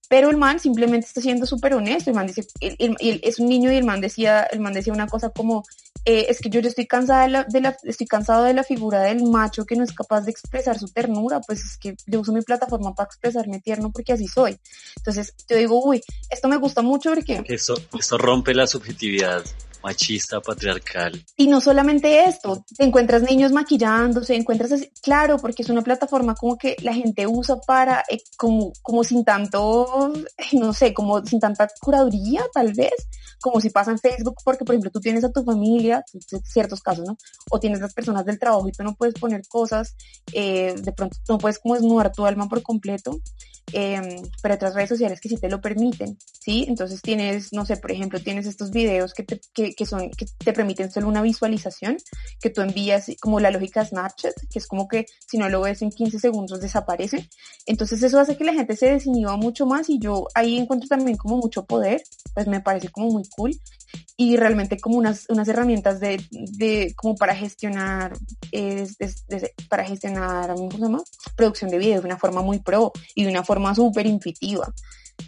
[0.09, 2.11] Pero el man simplemente está siendo súper honesto.
[2.11, 5.31] El man dice, es un niño y el man decía, el man decía una cosa
[5.31, 5.65] como,
[6.09, 9.03] eh, es que yo, estoy cansada de la, de la, estoy cansado de la figura
[9.03, 12.33] del macho que no es capaz de expresar su ternura, pues es que yo uso
[12.33, 14.57] mi plataforma para expresarme tierno porque así soy.
[14.97, 17.43] Entonces yo digo, uy, esto me gusta mucho porque...
[17.49, 19.43] Eso, eso rompe la subjetividad
[19.87, 21.25] machista, patriarcal.
[21.37, 26.35] Y no solamente esto, te encuentras niños maquillándose, encuentras así, claro, porque es una plataforma
[26.35, 30.13] como que la gente usa para, eh, como, como sin tanto,
[30.53, 32.95] no sé, como sin tanta curaduría, tal vez,
[33.41, 36.03] como si pasa en Facebook, porque por ejemplo tú tienes a tu familia,
[36.43, 37.17] ciertos casos, ¿no?
[37.53, 39.95] O tienes las personas del trabajo y tú no puedes poner cosas,
[40.33, 43.21] eh, de pronto no puedes como desnudar tu alma por completo,
[43.73, 46.67] eh, pero otras redes sociales que sí te lo permiten, ¿sí?
[46.69, 50.27] Entonces tienes, no sé, por ejemplo, tienes estos videos que te, que, que son, que
[50.39, 51.97] te permiten solo una visualización,
[52.41, 55.83] que tú envías como la lógica Snapchat, que es como que si no lo ves
[55.83, 57.29] en 15 segundos desaparece.
[57.67, 61.17] Entonces eso hace que la gente se desinhiba mucho más y yo ahí encuentro también
[61.17, 62.03] como mucho poder,
[62.35, 63.53] pues me parece como muy cool
[64.17, 68.13] y realmente como unas, unas herramientas de, de como para gestionar,
[68.53, 68.87] eh,
[69.69, 71.03] para gestionar, ¿cómo se llama?
[71.37, 74.73] Producción de video de una forma muy pro y de una forma súper intuitiva.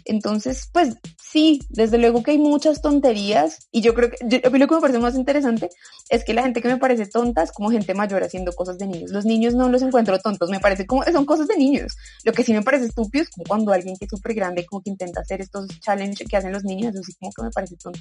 [0.05, 4.67] Entonces, pues sí, desde luego que hay muchas tonterías y yo creo que mí lo
[4.67, 5.69] que me parece más interesante
[6.09, 8.87] es que la gente que me parece tonta es como gente mayor haciendo cosas de
[8.87, 9.11] niños.
[9.11, 11.95] Los niños no los encuentro tontos, me parece como son cosas de niños.
[12.23, 14.81] Lo que sí me parece estúpido es como cuando alguien que es súper grande como
[14.81, 17.75] que intenta hacer estos challenges que hacen los niños, eso sí como que me parece
[17.77, 17.99] tonto.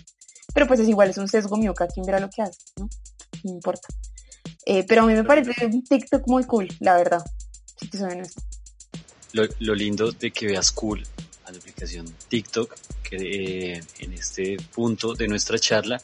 [0.55, 2.89] Pero pues es igual, es un sesgo mío, cada quien verá lo que hace, ¿no?
[3.45, 3.89] No importa.
[4.65, 7.25] Eh, pero a mí me parece un TikTok muy cool, la verdad,
[7.77, 8.43] si te saben esto.
[9.33, 11.03] Lo, lo lindo de que veas cool
[11.45, 16.01] a la aplicación TikTok, que eh, en este punto de nuestra charla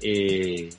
[0.00, 0.70] eh,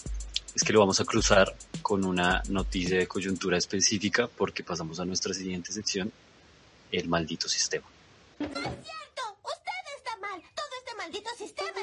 [0.55, 5.05] es que lo vamos a cruzar con una noticia de coyuntura específica porque pasamos a
[5.05, 6.11] nuestra siguiente sección,
[6.91, 7.85] el maldito sistema.
[8.39, 11.81] Es cierto, usted está mal, todo este maldito sistema.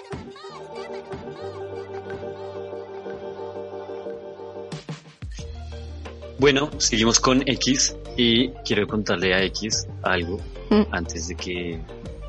[6.39, 10.83] Bueno, seguimos con X y quiero contarle a X algo mm.
[10.91, 11.81] antes de que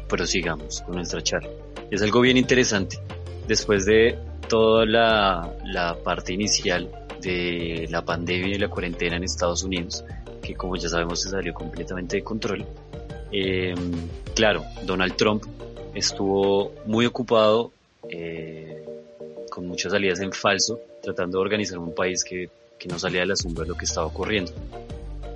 [0.08, 1.50] prosigamos con nuestra charla.
[1.90, 3.00] Es algo bien interesante.
[3.48, 9.64] Después de toda la, la parte inicial de la pandemia y la cuarentena en Estados
[9.64, 10.06] Unidos,
[10.44, 12.66] que como ya sabemos se salió completamente de control,
[13.32, 13.74] eh,
[14.36, 15.44] claro, Donald Trump
[15.94, 17.72] estuvo muy ocupado
[18.10, 18.86] eh,
[19.50, 23.28] con muchas salidas en falso, tratando de organizar un país que, que no salía de
[23.28, 24.52] la sombra de lo que estaba ocurriendo.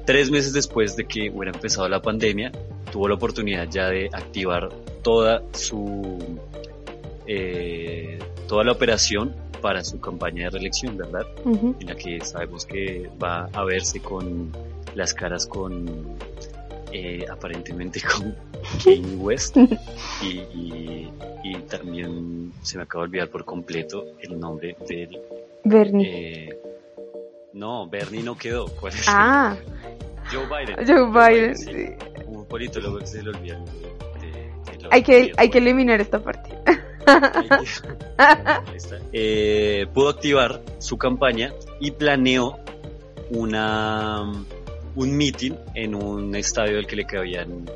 [0.06, 2.52] Tres meses después de que hubiera empezado la pandemia,
[2.92, 4.70] tuvo la oportunidad ya de activar
[5.04, 6.18] toda su
[7.28, 8.18] eh,
[8.48, 11.26] toda la operación para su campaña de reelección, ¿verdad?
[11.46, 14.52] En la que sabemos que va a verse con
[14.96, 16.16] las caras con
[16.92, 18.36] eh, aparentemente con
[18.84, 19.58] Kanye West
[20.22, 21.10] y,
[21.44, 25.20] y, también se me acaba de olvidar por completo el nombre del
[25.64, 26.50] Bernie.
[26.50, 26.60] Eh,
[27.54, 28.68] no, Bernie no quedó.
[28.68, 29.06] ¿Cuál es?
[29.08, 29.58] Ah.
[30.32, 30.86] Joe Biden.
[30.86, 31.88] Joe Biden, sí.
[32.28, 32.46] Un
[33.06, 33.64] se le olvida.
[34.92, 36.50] hay que, hay que eliminar esta parte.
[39.14, 42.60] eh, pudo activar su campaña y planeó
[43.30, 44.46] una
[44.98, 47.70] un meeting en un estadio del que le cabían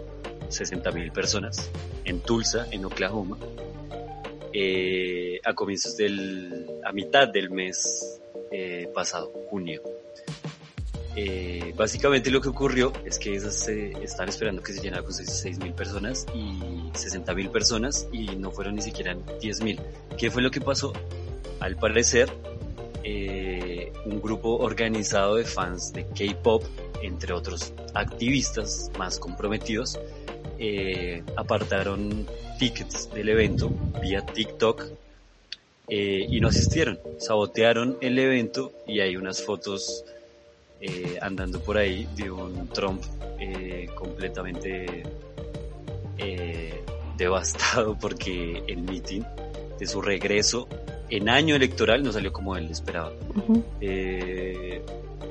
[0.50, 1.70] 60 mil personas
[2.04, 3.38] en Tulsa, en Oklahoma,
[4.52, 8.20] eh, a comienzos del, a mitad del mes
[8.52, 9.84] eh, pasado, junio.
[11.16, 15.14] Eh, básicamente lo que ocurrió es que esas se están esperando que se llenara con
[15.14, 19.80] 6 mil personas y 60 mil personas y no fueron ni siquiera 10 mil.
[20.18, 20.92] ¿Qué fue lo que pasó?
[21.60, 22.32] Al parecer,
[23.04, 26.64] eh, un grupo organizado de fans de K-pop,
[27.02, 30.00] entre otros activistas más comprometidos,
[30.60, 32.28] eh, apartaron
[32.60, 34.86] tickets del evento vía TikTok
[35.88, 40.06] eh, y no asistieron, sabotearon el evento y hay unas fotos
[40.84, 43.04] eh, andando por ahí de un Trump
[43.40, 45.04] eh, completamente
[46.18, 46.84] eh,
[47.18, 49.22] devastado porque el meeting
[49.78, 50.68] de su regreso
[51.12, 53.12] en año electoral no salió como él esperaba.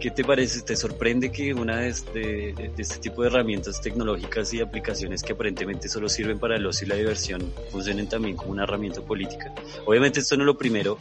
[0.01, 0.63] ¿Qué te parece?
[0.63, 2.21] ¿Te sorprende que una de este,
[2.55, 6.87] de este, tipo de herramientas tecnológicas y aplicaciones que aparentemente solo sirven para el ocio
[6.87, 9.53] y la diversión funcionen también como una herramienta política?
[9.85, 10.99] Obviamente esto no es lo primero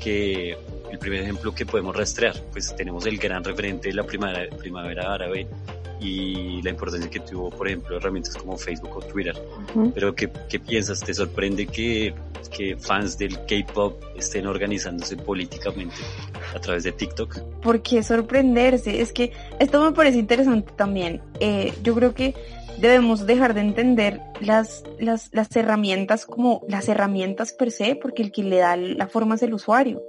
[0.00, 0.56] que
[0.90, 5.12] el primer ejemplo que podemos rastrear, pues tenemos el gran referente de la primavera, primavera
[5.12, 5.48] árabe
[6.00, 9.34] y la importancia que tuvo, por ejemplo, herramientas como Facebook o Twitter.
[9.94, 11.00] Pero ¿qué, ¿qué, piensas?
[11.00, 12.14] ¿Te sorprende que,
[12.56, 15.96] que fans del K-Pop estén organizándose políticamente
[16.54, 17.40] a través de TikTok?
[17.62, 19.00] ¿Por qué sorprenderse?
[19.00, 21.20] Es que esto me parece interesante también.
[21.40, 22.34] Eh, yo creo que
[22.80, 28.32] debemos dejar de entender las, las, las herramientas como las herramientas per se, porque el
[28.32, 30.02] que le da la forma es el usuario.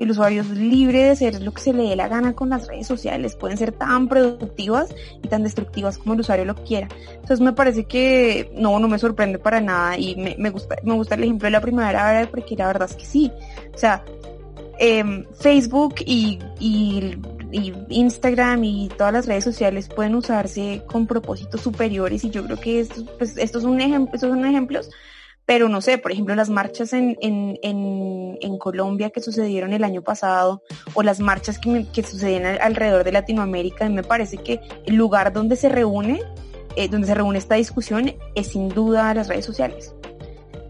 [0.00, 2.66] El usuario es libre de hacer lo que se le dé la gana con las
[2.66, 3.36] redes sociales.
[3.36, 6.88] Pueden ser tan productivas y tan destructivas como el usuario lo quiera.
[7.16, 10.94] Entonces me parece que no, no me sorprende para nada y me, me gusta, me
[10.94, 13.30] gusta el ejemplo de la primavera árabe porque la verdad es que sí.
[13.74, 14.02] O sea,
[14.78, 17.18] em, Facebook y, y,
[17.90, 22.80] Instagram y todas las redes sociales pueden usarse con propósitos superiores y yo creo que
[22.80, 24.90] estos, pues, estos, son, ejemplos, estos son ejemplos,
[25.50, 29.82] pero no sé, por ejemplo, las marchas en, en, en, en Colombia que sucedieron el
[29.82, 30.62] año pasado
[30.94, 35.56] o las marchas que, que suceden alrededor de Latinoamérica, me parece que el lugar donde
[35.56, 36.20] se reúne,
[36.76, 39.92] eh, donde se reúne esta discusión es sin duda las redes sociales.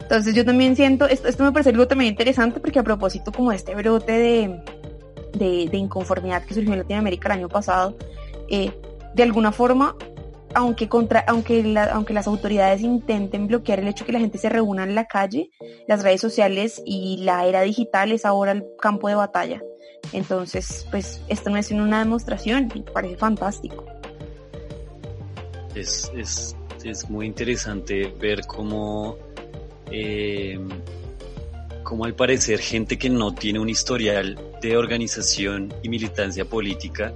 [0.00, 3.50] Entonces yo también siento, esto, esto me parece algo también interesante porque a propósito como
[3.50, 4.62] de este brote de,
[5.34, 7.98] de, de inconformidad que surgió en Latinoamérica el año pasado,
[8.48, 8.72] eh,
[9.14, 9.94] de alguna forma,
[10.55, 14.48] aunque, contra, aunque, la, aunque las autoridades intenten bloquear el hecho que la gente se
[14.48, 15.51] reúna en la calle,
[15.86, 19.62] las redes sociales y la era digital es ahora el campo de batalla.
[20.12, 23.84] Entonces, pues esto no es una demostración, me parece fantástico.
[25.74, 29.16] Es, es, es muy interesante ver cómo
[29.90, 30.59] eh,
[31.90, 37.12] como al parecer gente que no tiene un historial de organización y militancia política,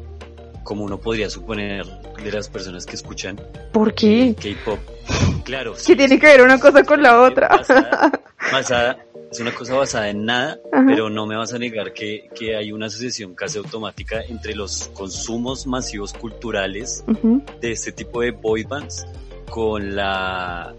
[0.65, 3.41] como uno podría suponer de las personas que escuchan
[3.73, 4.35] ¿Por qué?
[4.41, 4.79] K-pop.
[5.45, 5.75] Claro.
[5.87, 7.49] ¿Qué tiene que ver una cosa con la otra?
[7.49, 10.85] Basada, basada, es una cosa basada en nada, Ajá.
[10.89, 14.89] pero no me vas a negar que, que, hay una asociación casi automática entre los
[14.95, 17.61] consumos masivos culturales uh -huh.
[17.61, 19.07] de este tipo de boy bands
[19.51, 20.75] con la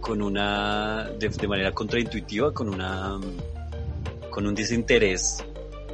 [0.00, 3.20] con una, de, de, manera contraintuitiva, con una,
[4.30, 5.44] con un desinterés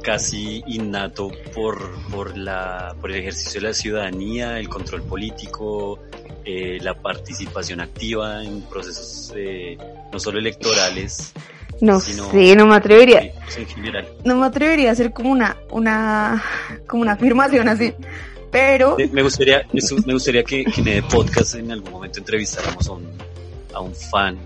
[0.01, 1.77] casi innato por,
[2.09, 5.99] por la, por el ejercicio de la ciudadanía, el control político,
[6.45, 9.77] eh, la participación activa en procesos eh,
[10.11, 11.33] no solo electorales,
[11.81, 13.31] no sino, sé, no me atrevería.
[13.57, 14.07] En general.
[14.25, 16.43] No me atrevería a hacer como una, una,
[16.87, 17.93] como una afirmación así.
[18.51, 18.97] Pero.
[19.11, 19.63] Me gustaría,
[20.05, 23.07] me gustaría que, que en el podcast en algún momento entrevistáramos a un,
[23.73, 24.37] a un fan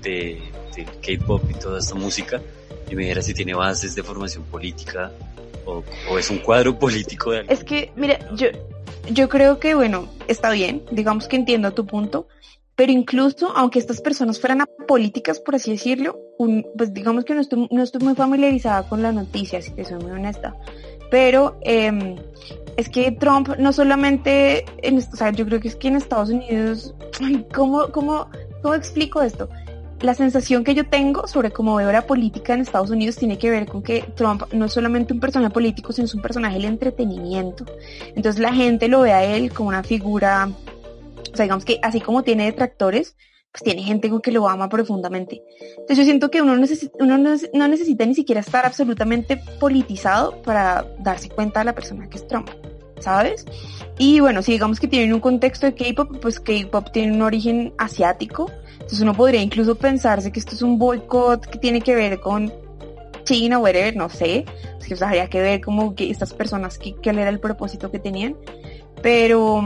[0.00, 0.40] de,
[0.76, 2.40] de K-pop y toda esta música
[2.90, 5.12] y me si tiene bases de formación política
[5.64, 5.84] o,
[6.18, 8.48] es un cuadro político de Es que, mira, yo,
[9.10, 12.26] yo creo que, bueno, está bien, digamos que entiendo tu punto,
[12.74, 16.18] pero incluso aunque estas personas fueran políticas, por así decirlo,
[16.76, 19.98] pues digamos que no estoy, no estoy muy familiarizada con la noticia, si te soy
[19.98, 20.56] muy honesta,
[21.10, 22.16] pero eh,
[22.76, 26.30] es que Trump no solamente, en, o sea, yo creo que es que en Estados
[26.30, 28.28] Unidos, ay, ¿cómo, cómo,
[28.62, 29.48] ¿cómo explico esto?
[30.02, 33.50] La sensación que yo tengo sobre cómo veo la política en Estados Unidos tiene que
[33.50, 36.64] ver con que Trump no es solamente un personaje político, sino es un personaje del
[36.64, 37.66] entretenimiento.
[38.16, 40.48] Entonces la gente lo ve a él como una figura,
[41.30, 43.14] o sea, digamos que así como tiene detractores,
[43.52, 45.42] pues tiene gente que lo ama profundamente.
[45.72, 51.28] Entonces yo siento que uno, uno no necesita ni siquiera estar absolutamente politizado para darse
[51.28, 52.48] cuenta de la persona que es Trump,
[53.00, 53.44] ¿sabes?
[53.98, 57.74] Y bueno, si digamos que tienen un contexto de K-pop, pues K-pop tiene un origen
[57.76, 58.50] asiático,
[58.90, 62.52] entonces uno podría incluso pensarse que esto es un boicot que tiene que ver con
[63.22, 66.96] China o whatever, no sé, que pues, habría que ver como que estas personas, qué
[67.04, 68.36] era el propósito que tenían,
[69.00, 69.62] pero,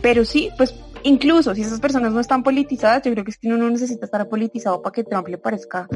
[0.00, 3.48] pero sí, pues incluso si esas personas no están politizadas, yo creo que es que
[3.48, 5.86] uno no necesita estar politizado para que Trump le parezca,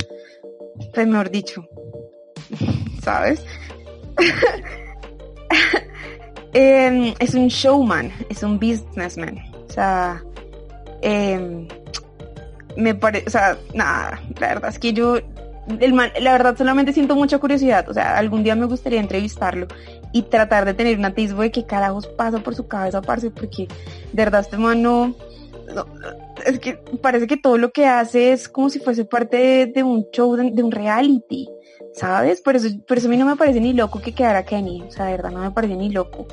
[0.92, 1.66] pues mejor dicho,
[3.02, 3.42] ¿sabes?
[6.52, 10.22] eh, es un showman, es un businessman, o sea,
[11.00, 11.66] eh,
[12.76, 15.16] me parece, o sea, nada, la verdad es que yo,
[15.80, 19.66] el man, la verdad solamente siento mucha curiosidad, o sea, algún día me gustaría entrevistarlo
[20.12, 23.66] y tratar de tener un atisbo de qué carajos pasa por su cabeza, parce, porque
[24.12, 25.14] de verdad este man no,
[26.44, 30.06] es que parece que todo lo que hace es como si fuese parte de, un
[30.12, 31.48] show, de, de, un reality,
[31.92, 32.40] ¿sabes?
[32.40, 34.90] Por eso, por eso a mí no me parece ni loco que quedara Kenny, o
[34.90, 36.26] sea, de verdad no me parece ni loco.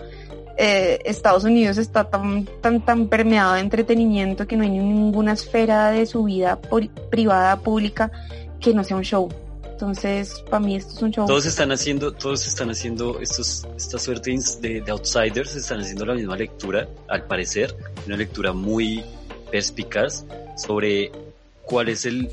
[0.57, 5.89] Eh, Estados Unidos está tan, tan, tan permeado de entretenimiento que no hay ninguna esfera
[5.91, 6.59] de su vida
[7.09, 8.11] privada, pública,
[8.59, 9.29] que no sea un show.
[9.71, 11.25] Entonces, para mí esto es un show.
[11.25, 16.13] Todos están haciendo, todos están haciendo estos, esta suerte de, de outsiders, están haciendo la
[16.13, 17.75] misma lectura, al parecer,
[18.05, 19.03] una lectura muy
[19.51, 20.25] perspicaz
[20.55, 21.11] sobre
[21.65, 22.29] cuál es el,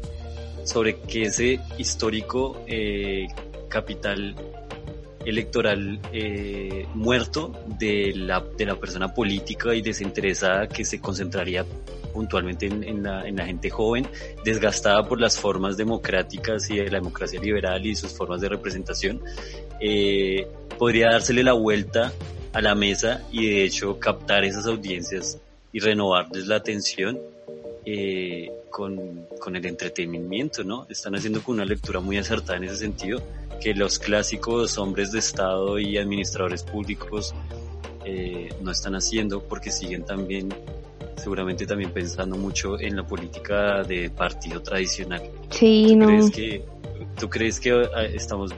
[0.64, 3.27] sobre qué ese histórico eh,
[3.68, 4.37] capital
[5.25, 11.64] electoral eh, muerto de la, de la persona política y desinteresada que se concentraría
[12.12, 14.09] puntualmente en, la, en la gente joven,
[14.45, 19.21] desgastada por las formas democráticas y de la democracia liberal y sus formas de representación,
[19.81, 20.47] eh,
[20.79, 22.12] podría dársele la vuelta
[22.53, 25.39] a la mesa y de hecho captar esas audiencias
[25.73, 27.18] y renovarles la atención
[27.85, 30.87] eh, con, con el entretenimiento, ¿no?
[30.89, 33.23] Están haciendo con una lectura muy acertada en ese sentido,
[33.61, 37.35] que los clásicos hombres de Estado y administradores públicos
[38.05, 40.49] eh, no están haciendo porque siguen también
[41.16, 45.21] seguramente también pensando mucho en la política de partido tradicional.
[45.51, 46.07] Sí, ¿Tú no.
[46.07, 46.64] Crees que,
[47.18, 48.55] ¿Tú crees que estamos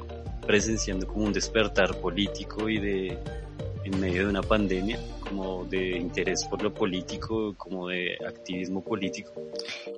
[0.47, 3.19] presenciando como un despertar político y de
[3.85, 4.99] en medio de una pandemia,
[5.33, 9.33] como de interés por lo político, como de activismo político?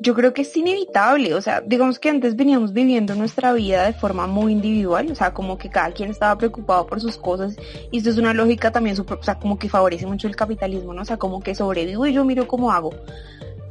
[0.00, 3.92] Yo creo que es inevitable, o sea, digamos que antes veníamos viviendo nuestra vida de
[3.92, 7.56] forma muy individual, o sea, como que cada quien estaba preocupado por sus cosas
[7.90, 10.94] y esto es una lógica también, super, o sea, como que favorece mucho el capitalismo,
[10.94, 11.02] ¿no?
[11.02, 12.90] O sea, como que sobrevivo y yo miro cómo hago.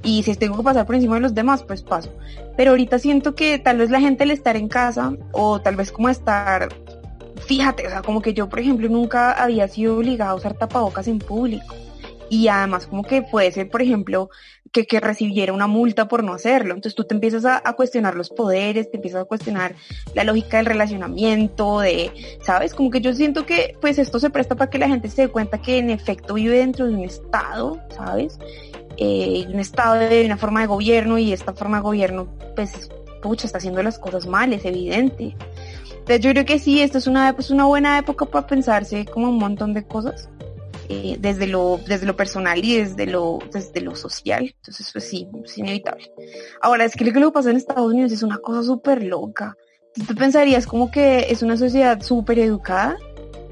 [0.06, 2.12] Y si tengo que pasar por encima de los demás, pues paso.
[2.58, 5.94] Pero ahorita siento que tal vez la gente al estar en casa o tal vez
[5.94, 6.68] como estar
[7.46, 11.08] fíjate, o sea, como que yo, por ejemplo, nunca había sido obligada a usar tapabocas
[11.08, 11.76] en público.
[12.30, 14.30] Y además como que puede ser, por ejemplo,
[14.72, 16.74] que, que recibiera una multa por no hacerlo.
[16.74, 19.76] Entonces tú te empiezas a, cuestionar los poderes, te empiezas a cuestionar
[20.16, 22.74] la lógica del relacionamiento, de, ¿sabes?
[22.74, 25.28] Como que yo siento que pues esto se presta para que la gente se dé
[25.28, 28.40] cuenta que en efecto vive dentro de un estado, ¿sabes?
[28.98, 32.90] Eh, un estado de una forma de gobierno y esta forma de gobierno pues
[33.24, 35.36] pucha, está haciendo las cosas mal, es evidente.
[36.04, 39.30] Entonces yo creo que sí, esto es una, pues una buena época para pensarse como
[39.30, 40.28] un montón de cosas,
[40.90, 44.54] eh, desde, lo, desde lo personal y desde lo, desde lo social.
[44.58, 46.12] Entonces, pues sí, es inevitable.
[46.62, 49.56] Ahora, es que lo que pasa en Estados Unidos es una cosa súper loca.
[50.06, 52.98] Tú pensarías como que es una sociedad súper educada,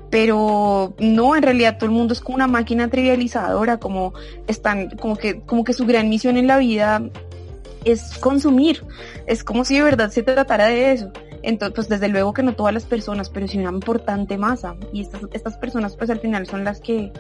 [0.09, 4.13] pero no, en realidad todo el mundo es como una máquina trivializadora, como
[4.47, 7.01] están, como que, como que su gran misión en la vida
[7.85, 8.83] es consumir.
[9.25, 11.13] Es como si de verdad se tratara de eso.
[11.43, 14.75] Entonces, pues desde luego que no todas las personas, pero sí una importante masa.
[14.93, 17.11] Y estas, estas personas pues al final son las que,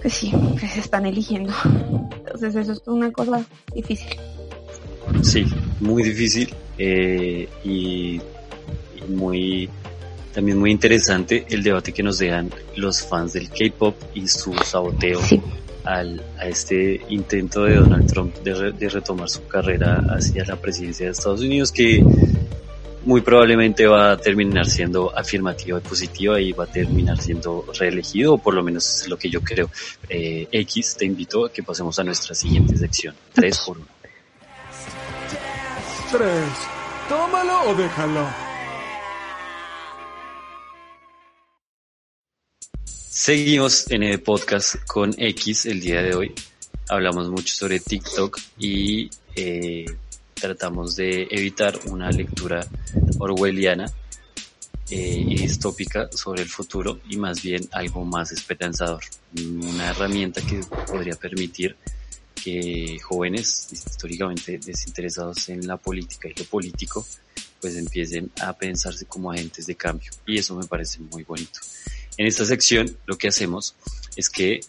[0.00, 1.52] pues sí, se están eligiendo.
[2.16, 3.44] Entonces eso es una cosa
[3.74, 4.16] difícil.
[5.22, 5.44] Sí,
[5.80, 8.20] muy difícil eh, y,
[8.96, 9.68] y, muy
[10.32, 15.22] también muy interesante el debate que nos dejan los fans del K-pop y su saboteo
[15.22, 15.40] sí.
[15.84, 20.56] al, a este intento de Donald Trump de, re, de retomar su carrera hacia la
[20.56, 22.02] presidencia de Estados Unidos que
[23.04, 28.34] muy probablemente va a terminar siendo afirmativa y positiva y va a terminar siendo reelegido,
[28.34, 29.70] o por lo menos es lo que yo creo.
[30.08, 33.14] Eh, X, te invito a que pasemos a nuestra siguiente sección.
[33.34, 33.86] 3 por 1.
[36.12, 36.30] 3.
[37.08, 38.26] Tómalo o déjalo.
[42.86, 46.32] Seguimos en el podcast con X el día de hoy.
[46.88, 49.86] Hablamos mucho sobre TikTok y eh,
[50.44, 52.66] tratamos de evitar una lectura
[53.18, 53.86] orwelliana
[54.90, 59.02] eh, y distópica sobre el futuro y más bien algo más esperanzador.
[59.38, 61.76] Una herramienta que podría permitir
[62.34, 67.06] que jóvenes históricamente desinteresados en la política y lo político
[67.58, 71.58] pues empiecen a pensarse como agentes de cambio y eso me parece muy bonito.
[72.18, 73.76] En esta sección lo que hacemos
[74.14, 74.60] es que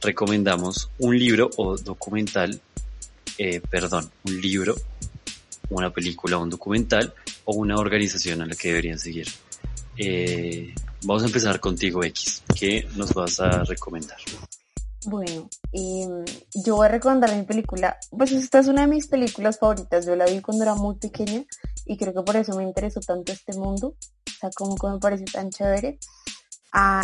[0.00, 2.60] recomendamos un libro o documental,
[3.36, 4.76] eh, perdón, un libro
[5.70, 9.28] una película, un documental o una organización a la que deberían seguir.
[9.96, 12.42] Eh, vamos a empezar contigo, X.
[12.54, 14.18] ¿Qué nos vas a recomendar?
[15.06, 16.08] Bueno, eh,
[16.54, 17.98] yo voy a recomendar mi película.
[18.10, 20.06] Pues esta es una de mis películas favoritas.
[20.06, 21.44] Yo la vi cuando era muy pequeña
[21.84, 23.88] y creo que por eso me interesó tanto este mundo.
[24.26, 25.98] O sea, como que me parece tan chévere.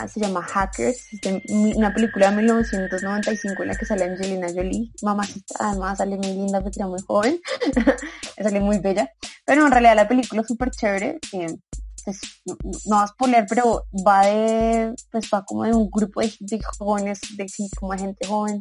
[0.09, 1.07] Se llama Hackers,
[1.49, 6.61] una película de 1995 en la que sale Angelina Jolie, mamacita, además sale muy linda
[6.61, 7.41] porque era muy joven,
[8.43, 9.13] sale muy bella,
[9.45, 11.57] pero en realidad la película es súper chévere, eh,
[12.05, 16.61] pues, no vas a poner, pero va de, pues va como de un grupo de,
[16.77, 17.47] jóvenes, de
[17.79, 18.59] como de gente joven,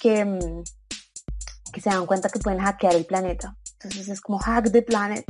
[0.00, 0.62] que, mm,
[1.72, 5.24] que se dan cuenta que pueden hackear el planeta, entonces es como Hack the Planet,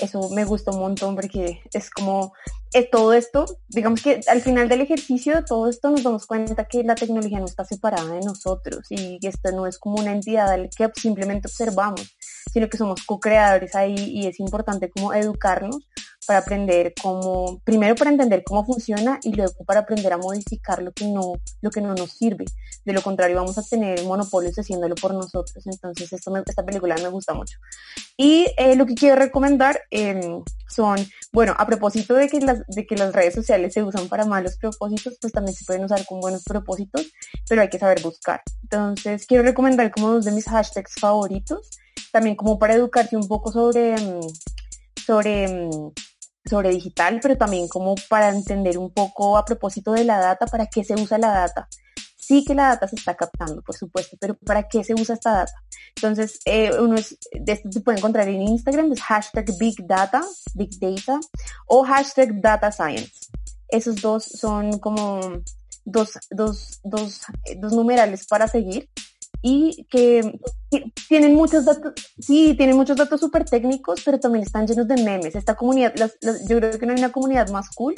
[0.00, 2.32] eso me gustó un montón porque es como
[2.72, 6.64] es todo esto, digamos que al final del ejercicio de todo esto nos damos cuenta
[6.64, 10.58] que la tecnología no está separada de nosotros y esta no es como una entidad
[10.76, 12.16] que simplemente observamos,
[12.52, 15.86] sino que somos co-creadores ahí y es importante como educarnos
[16.26, 20.92] para aprender cómo, primero para entender cómo funciona y luego para aprender a modificar lo
[20.92, 22.44] que no, lo que no nos sirve.
[22.84, 25.66] De lo contrario vamos a tener monopolios haciéndolo por nosotros.
[25.66, 27.58] Entonces esto esta película me gusta mucho.
[28.16, 30.20] Y eh, lo que quiero recomendar eh,
[30.68, 30.98] son,
[31.32, 34.56] bueno, a propósito de que, las, de que las redes sociales se usan para malos
[34.56, 37.06] propósitos, pues también se pueden usar con buenos propósitos,
[37.48, 38.42] pero hay que saber buscar.
[38.62, 41.70] Entonces quiero recomendar como dos de mis hashtags favoritos,
[42.12, 43.96] también como para educarte un poco sobre,
[45.06, 45.68] sobre
[46.48, 50.66] sobre digital, pero también como para entender un poco a propósito de la data, para
[50.66, 51.68] qué se usa la data.
[52.16, 55.32] Sí que la data se está captando, por supuesto, pero ¿para qué se usa esta
[55.32, 55.52] data?
[55.96, 60.22] Entonces, eh, uno es, de esto se puede encontrar en Instagram, es hashtag Big Data,
[60.54, 61.20] Big Data,
[61.66, 63.28] o hashtag Data Science.
[63.68, 65.20] Esos dos son como
[65.84, 67.20] dos, dos, dos,
[67.56, 68.88] dos numerales para seguir
[69.46, 70.40] y que
[71.06, 75.34] tienen muchos datos, sí, tienen muchos datos súper técnicos, pero también están llenos de memes.
[75.34, 75.94] Esta comunidad,
[76.48, 77.94] yo creo que no hay una comunidad más cool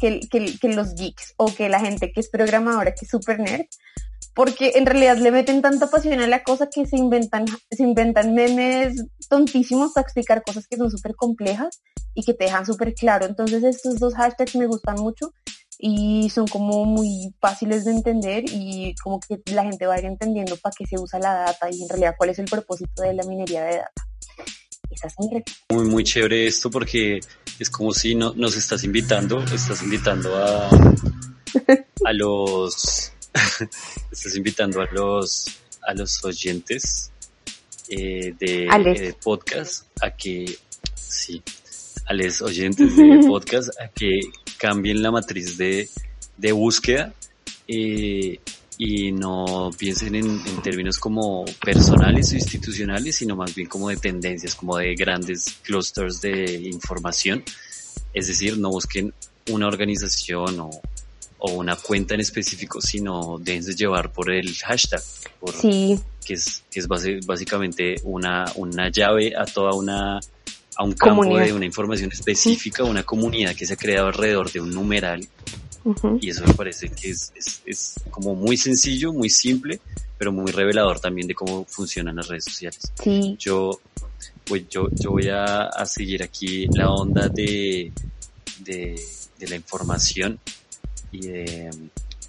[0.00, 3.66] que, que, los geeks o que la gente que es programadora, que es súper nerd,
[4.36, 8.32] porque en realidad le meten tanta pasión a la cosa que se inventan, se inventan
[8.32, 11.82] memes tontísimos para explicar cosas que son súper complejas
[12.14, 13.26] y que te dejan súper claro.
[13.26, 15.32] Entonces estos dos hashtags me gustan mucho
[15.78, 20.06] y son como muy fáciles de entender y como que la gente va a ir
[20.06, 23.14] entendiendo para qué se usa la data y en realidad cuál es el propósito de
[23.14, 24.08] la minería de data.
[25.70, 27.20] Muy, muy chévere esto porque
[27.58, 33.12] es como si no, nos estás invitando, estás invitando a, a los
[34.12, 35.46] estás invitando a los
[35.86, 37.10] a los oyentes
[37.88, 40.56] eh, de, podcast a que
[40.94, 41.42] sí
[42.06, 44.20] a los oyentes de podcast a que
[44.64, 45.90] cambien la matriz de,
[46.38, 47.12] de búsqueda
[47.68, 48.40] eh,
[48.78, 53.98] y no piensen en, en, términos como personales o institucionales, sino más bien como de
[53.98, 57.44] tendencias, como de grandes clusters de información.
[58.14, 59.12] Es decir, no busquen
[59.50, 60.70] una organización o,
[61.40, 65.02] o una cuenta en específico, sino déjense llevar por el hashtag,
[65.40, 66.00] por, sí.
[66.24, 70.20] que es, que es básicamente una, una llave a toda una
[70.76, 74.60] a un campo de una información específica, una comunidad que se ha creado alrededor de
[74.60, 75.26] un numeral.
[76.20, 79.80] Y eso me parece que es, es, es, como muy sencillo, muy simple,
[80.16, 82.90] pero muy revelador también de cómo funcionan las redes sociales.
[83.02, 83.36] Sí.
[83.38, 83.80] Yo,
[84.46, 87.92] pues yo, yo voy a, a seguir aquí la onda de,
[88.60, 88.98] de,
[89.38, 90.38] de la información
[91.12, 91.70] y de,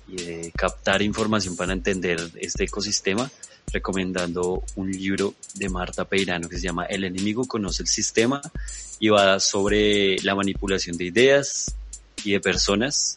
[0.10, 3.32] y de captar información para entender este ecosistema
[3.72, 8.42] recomendando un libro de Marta Peirano que se llama El enemigo conoce el sistema
[9.00, 11.76] y va sobre la manipulación de ideas
[12.24, 13.16] y de personas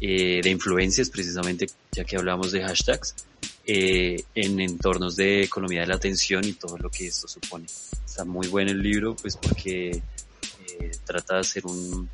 [0.00, 3.14] eh, de influencias, precisamente ya que hablamos de hashtags,
[3.66, 7.66] eh, en entornos de economía de la atención y todo lo que esto supone.
[8.04, 12.08] Está muy bueno el libro, pues porque eh, trata de hacer un,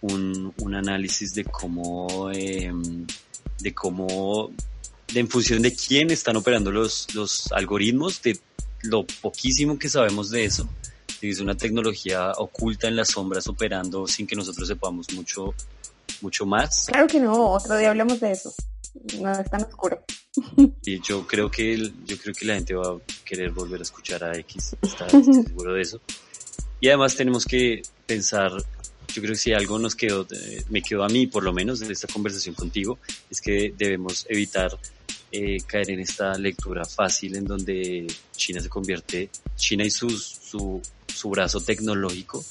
[0.00, 3.06] un, un análisis de cómo, em,
[3.60, 4.50] de cómo,
[5.12, 8.38] de en función de quién están operando los, los algoritmos, de
[8.82, 10.68] lo poquísimo que sabemos de eso,
[11.20, 15.54] es una tecnología oculta en las sombras operando sin que nosotros sepamos mucho
[16.22, 16.86] mucho más.
[16.86, 18.54] Claro que no, otro día hablamos de eso.
[19.20, 20.02] No es tan oscuro.
[20.84, 24.24] Y yo creo que yo creo que la gente va a querer volver a escuchar
[24.24, 26.00] a X, está seguro de eso.
[26.80, 28.52] Y además tenemos que pensar,
[29.14, 31.80] yo creo que si algo nos quedó, eh, me quedó a mí por lo menos
[31.80, 32.98] de esta conversación contigo,
[33.30, 34.78] es que debemos evitar
[35.32, 40.80] eh, caer en esta lectura fácil en donde China se convierte, China y su, su,
[41.06, 42.44] su brazo tecnológico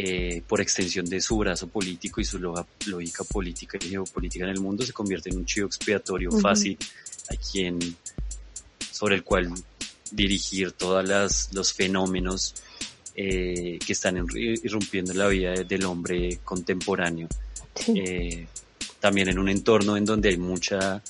[0.00, 4.60] eh, por extensión de su brazo político y su lógica política y geopolítica en el
[4.60, 6.78] mundo, se convierte en un chivo expiatorio fácil
[7.30, 7.80] a quien,
[8.92, 9.52] sobre el cual
[10.12, 12.54] dirigir todos los fenómenos
[13.20, 17.26] eh, que están irrumpiendo en la vida del hombre contemporáneo.
[17.88, 18.46] Eh,
[19.00, 21.02] también en un entorno en donde hay mucha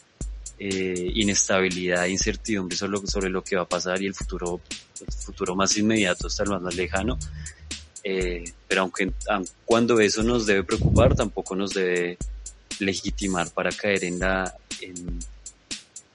[0.59, 4.61] eh, inestabilidad e incertidumbre sobre, sobre, lo que va a pasar y el futuro,
[5.07, 7.19] el futuro más inmediato hasta el más lejano,
[8.05, 9.13] eh, pero aunque
[9.67, 12.17] cuando eso nos debe preocupar, tampoco nos debe
[12.79, 15.19] legitimar para caer en la en,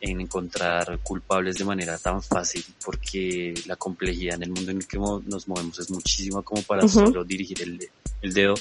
[0.10, 4.98] encontrar culpables de manera tan fácil, porque la complejidad en el mundo en el que
[4.98, 7.90] nos movemos es muchísima como para solo dirigir el,
[8.22, 8.56] el, dedo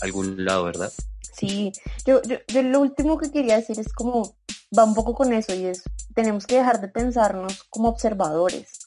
[0.00, 0.92] a algún lado, ¿verdad?
[1.20, 1.72] Sí,
[2.06, 4.36] yo, yo, yo lo último que quería decir es como,
[4.76, 5.82] va un poco con eso y es,
[6.14, 8.86] tenemos que dejar de pensarnos como observadores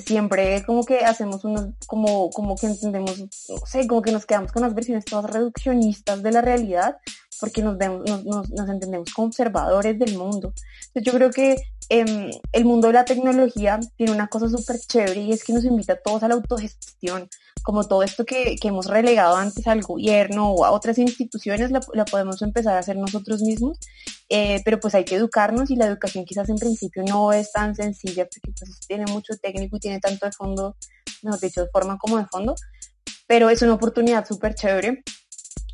[0.00, 4.52] siempre como que hacemos unos, como, como que entendemos, no sé, como que nos quedamos
[4.52, 6.96] con las versiones todas reduccionistas de la realidad,
[7.44, 10.54] porque nos, vemos, nos, nos, entendemos como observadores del mundo.
[10.86, 11.56] Entonces yo creo que
[11.90, 15.66] eh, el mundo de la tecnología tiene una cosa súper chévere y es que nos
[15.66, 17.28] invita a todos a la autogestión,
[17.62, 22.06] como todo esto que, hemos relegado antes al gobierno o a otras instituciones, la, la
[22.06, 23.78] podemos empezar a hacer nosotros mismos,
[24.30, 27.74] eh, pero pues hay que educarnos y la educación quizás en principio no es tan
[27.74, 30.76] sencilla porque pues tiene mucho técnico y tiene tanto de fondo,
[31.20, 32.54] mejor dicho, de forma como de fondo,
[33.26, 35.04] pero es una oportunidad súper chévere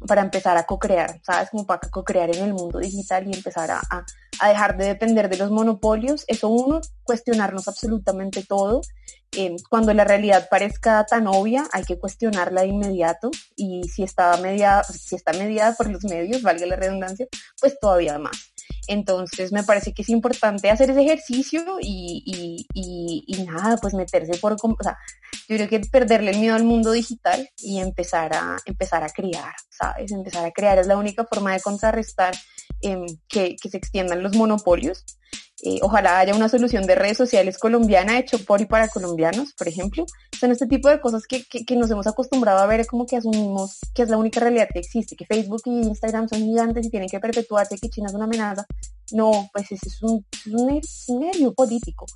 [0.06, 1.50] para empezar a co-crear, ¿sabes?
[1.50, 5.36] Como para co-crear en el mundo digital y empezar a, a, dejar de depender de
[5.36, 6.24] los monopolios.
[6.26, 8.80] Eso uno, cuestionarnos absolutamente todo.
[9.32, 14.36] Eh, cuando la realidad parezca tan obvia, hay que cuestionarla de inmediato y si está
[14.38, 17.28] mediada, si está mediada por los medios, valga la redundancia,
[17.60, 18.52] pues todavía más.
[18.88, 23.94] Entonces me parece que es importante hacer ese ejercicio y, y, y, y nada, pues
[23.94, 24.96] meterse por, o sea,
[25.48, 29.54] yo creo que perderle el miedo al mundo digital y empezar a, empezar a crear,
[29.70, 30.12] ¿sabes?
[30.12, 32.34] Empezar a crear es la única forma de contrarrestar
[32.82, 32.96] eh,
[33.28, 35.04] que, que, se extiendan los monopolios
[35.62, 39.68] Eh, ojalá haya una solución de redes sociales colombiana hecho por y para colombianos, por
[39.68, 40.06] ejemplo.
[40.38, 43.78] Son este tipo de cosas que, que, nos hemos acostumbrado a ver como que asumimos
[43.94, 47.08] que es la única realidad que existe, que Facebook y Instagram son gigantes y tienen
[47.08, 48.66] que perpetuarse, que China es una amenaza.
[49.12, 50.24] No, pues ese es es un,
[50.78, 52.06] es un medio político.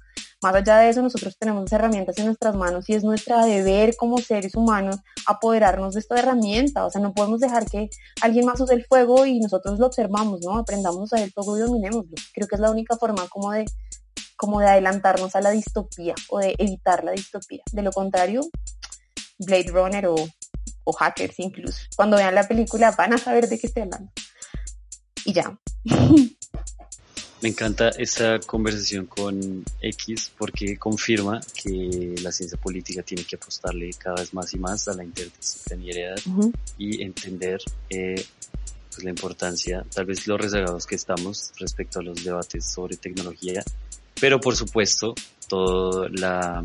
[0.44, 4.18] Más allá de eso, nosotros tenemos herramientas en nuestras manos y es nuestra deber como
[4.18, 6.84] seres humanos apoderarnos de esta herramienta.
[6.84, 7.88] O sea, no podemos dejar que
[8.20, 10.58] alguien más use el fuego y nosotros lo observamos, ¿no?
[10.58, 12.12] Aprendamos a el fuego y dominémoslo.
[12.34, 13.64] Creo que es la única forma como de,
[14.36, 17.62] como de adelantarnos a la distopía o de evitar la distopía.
[17.72, 18.42] De lo contrario,
[19.38, 20.16] Blade Runner o,
[20.84, 21.78] o hackers incluso.
[21.96, 24.12] Cuando vean la película van a saber de qué estoy hablando.
[25.24, 25.58] Y ya.
[27.44, 33.90] Me encanta esta conversación con X porque confirma que la ciencia política tiene que apostarle
[33.98, 36.52] cada vez más y más a la interdisciplinariedad uh -huh.
[36.78, 38.24] y entender eh,
[38.90, 43.62] pues la importancia, tal vez los rezagados que estamos respecto a los debates sobre tecnología,
[44.18, 45.14] pero por supuesto
[45.46, 46.64] todo la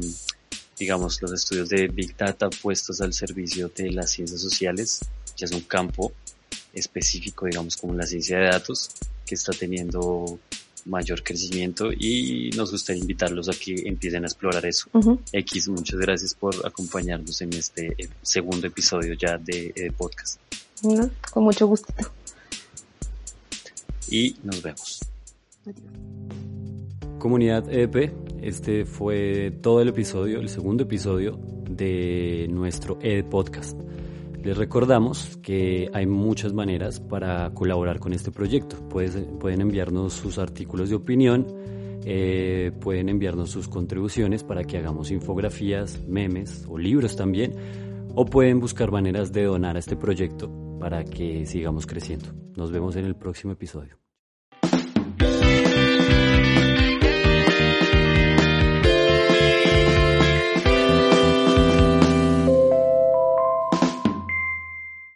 [0.77, 5.01] digamos los estudios de Big Data puestos al servicio de las ciencias sociales,
[5.36, 6.13] que es un campo
[6.71, 8.91] específico, digamos, como la ciencia de datos,
[9.25, 10.39] que está teniendo
[10.86, 14.88] mayor crecimiento y nos gustaría invitarlos a que empiecen a explorar eso.
[14.93, 15.19] Uh -huh.
[15.32, 20.39] X, muchas gracias por acompañarnos en este segundo episodio ya de, de podcast.
[20.84, 21.93] No, con mucho gusto.
[24.09, 24.99] Y nos vemos.
[25.65, 26.09] Adiós.
[27.19, 31.38] Comunidad EDP, este fue todo el episodio, el segundo episodio
[31.69, 33.77] de nuestro ED Podcast.
[34.49, 38.77] Les recordamos que hay muchas maneras para colaborar con este proyecto.
[38.89, 41.45] Pueden, enviarnos sus artículos de opinión,
[42.03, 47.53] eh, pueden enviarnos sus contribuciones para que hagamos infografías, memes o libros también,
[48.15, 52.29] o pueden buscar maneras de donar a este proyecto para que sigamos creciendo.
[52.55, 53.99] Nos vemos en el próximo episodio.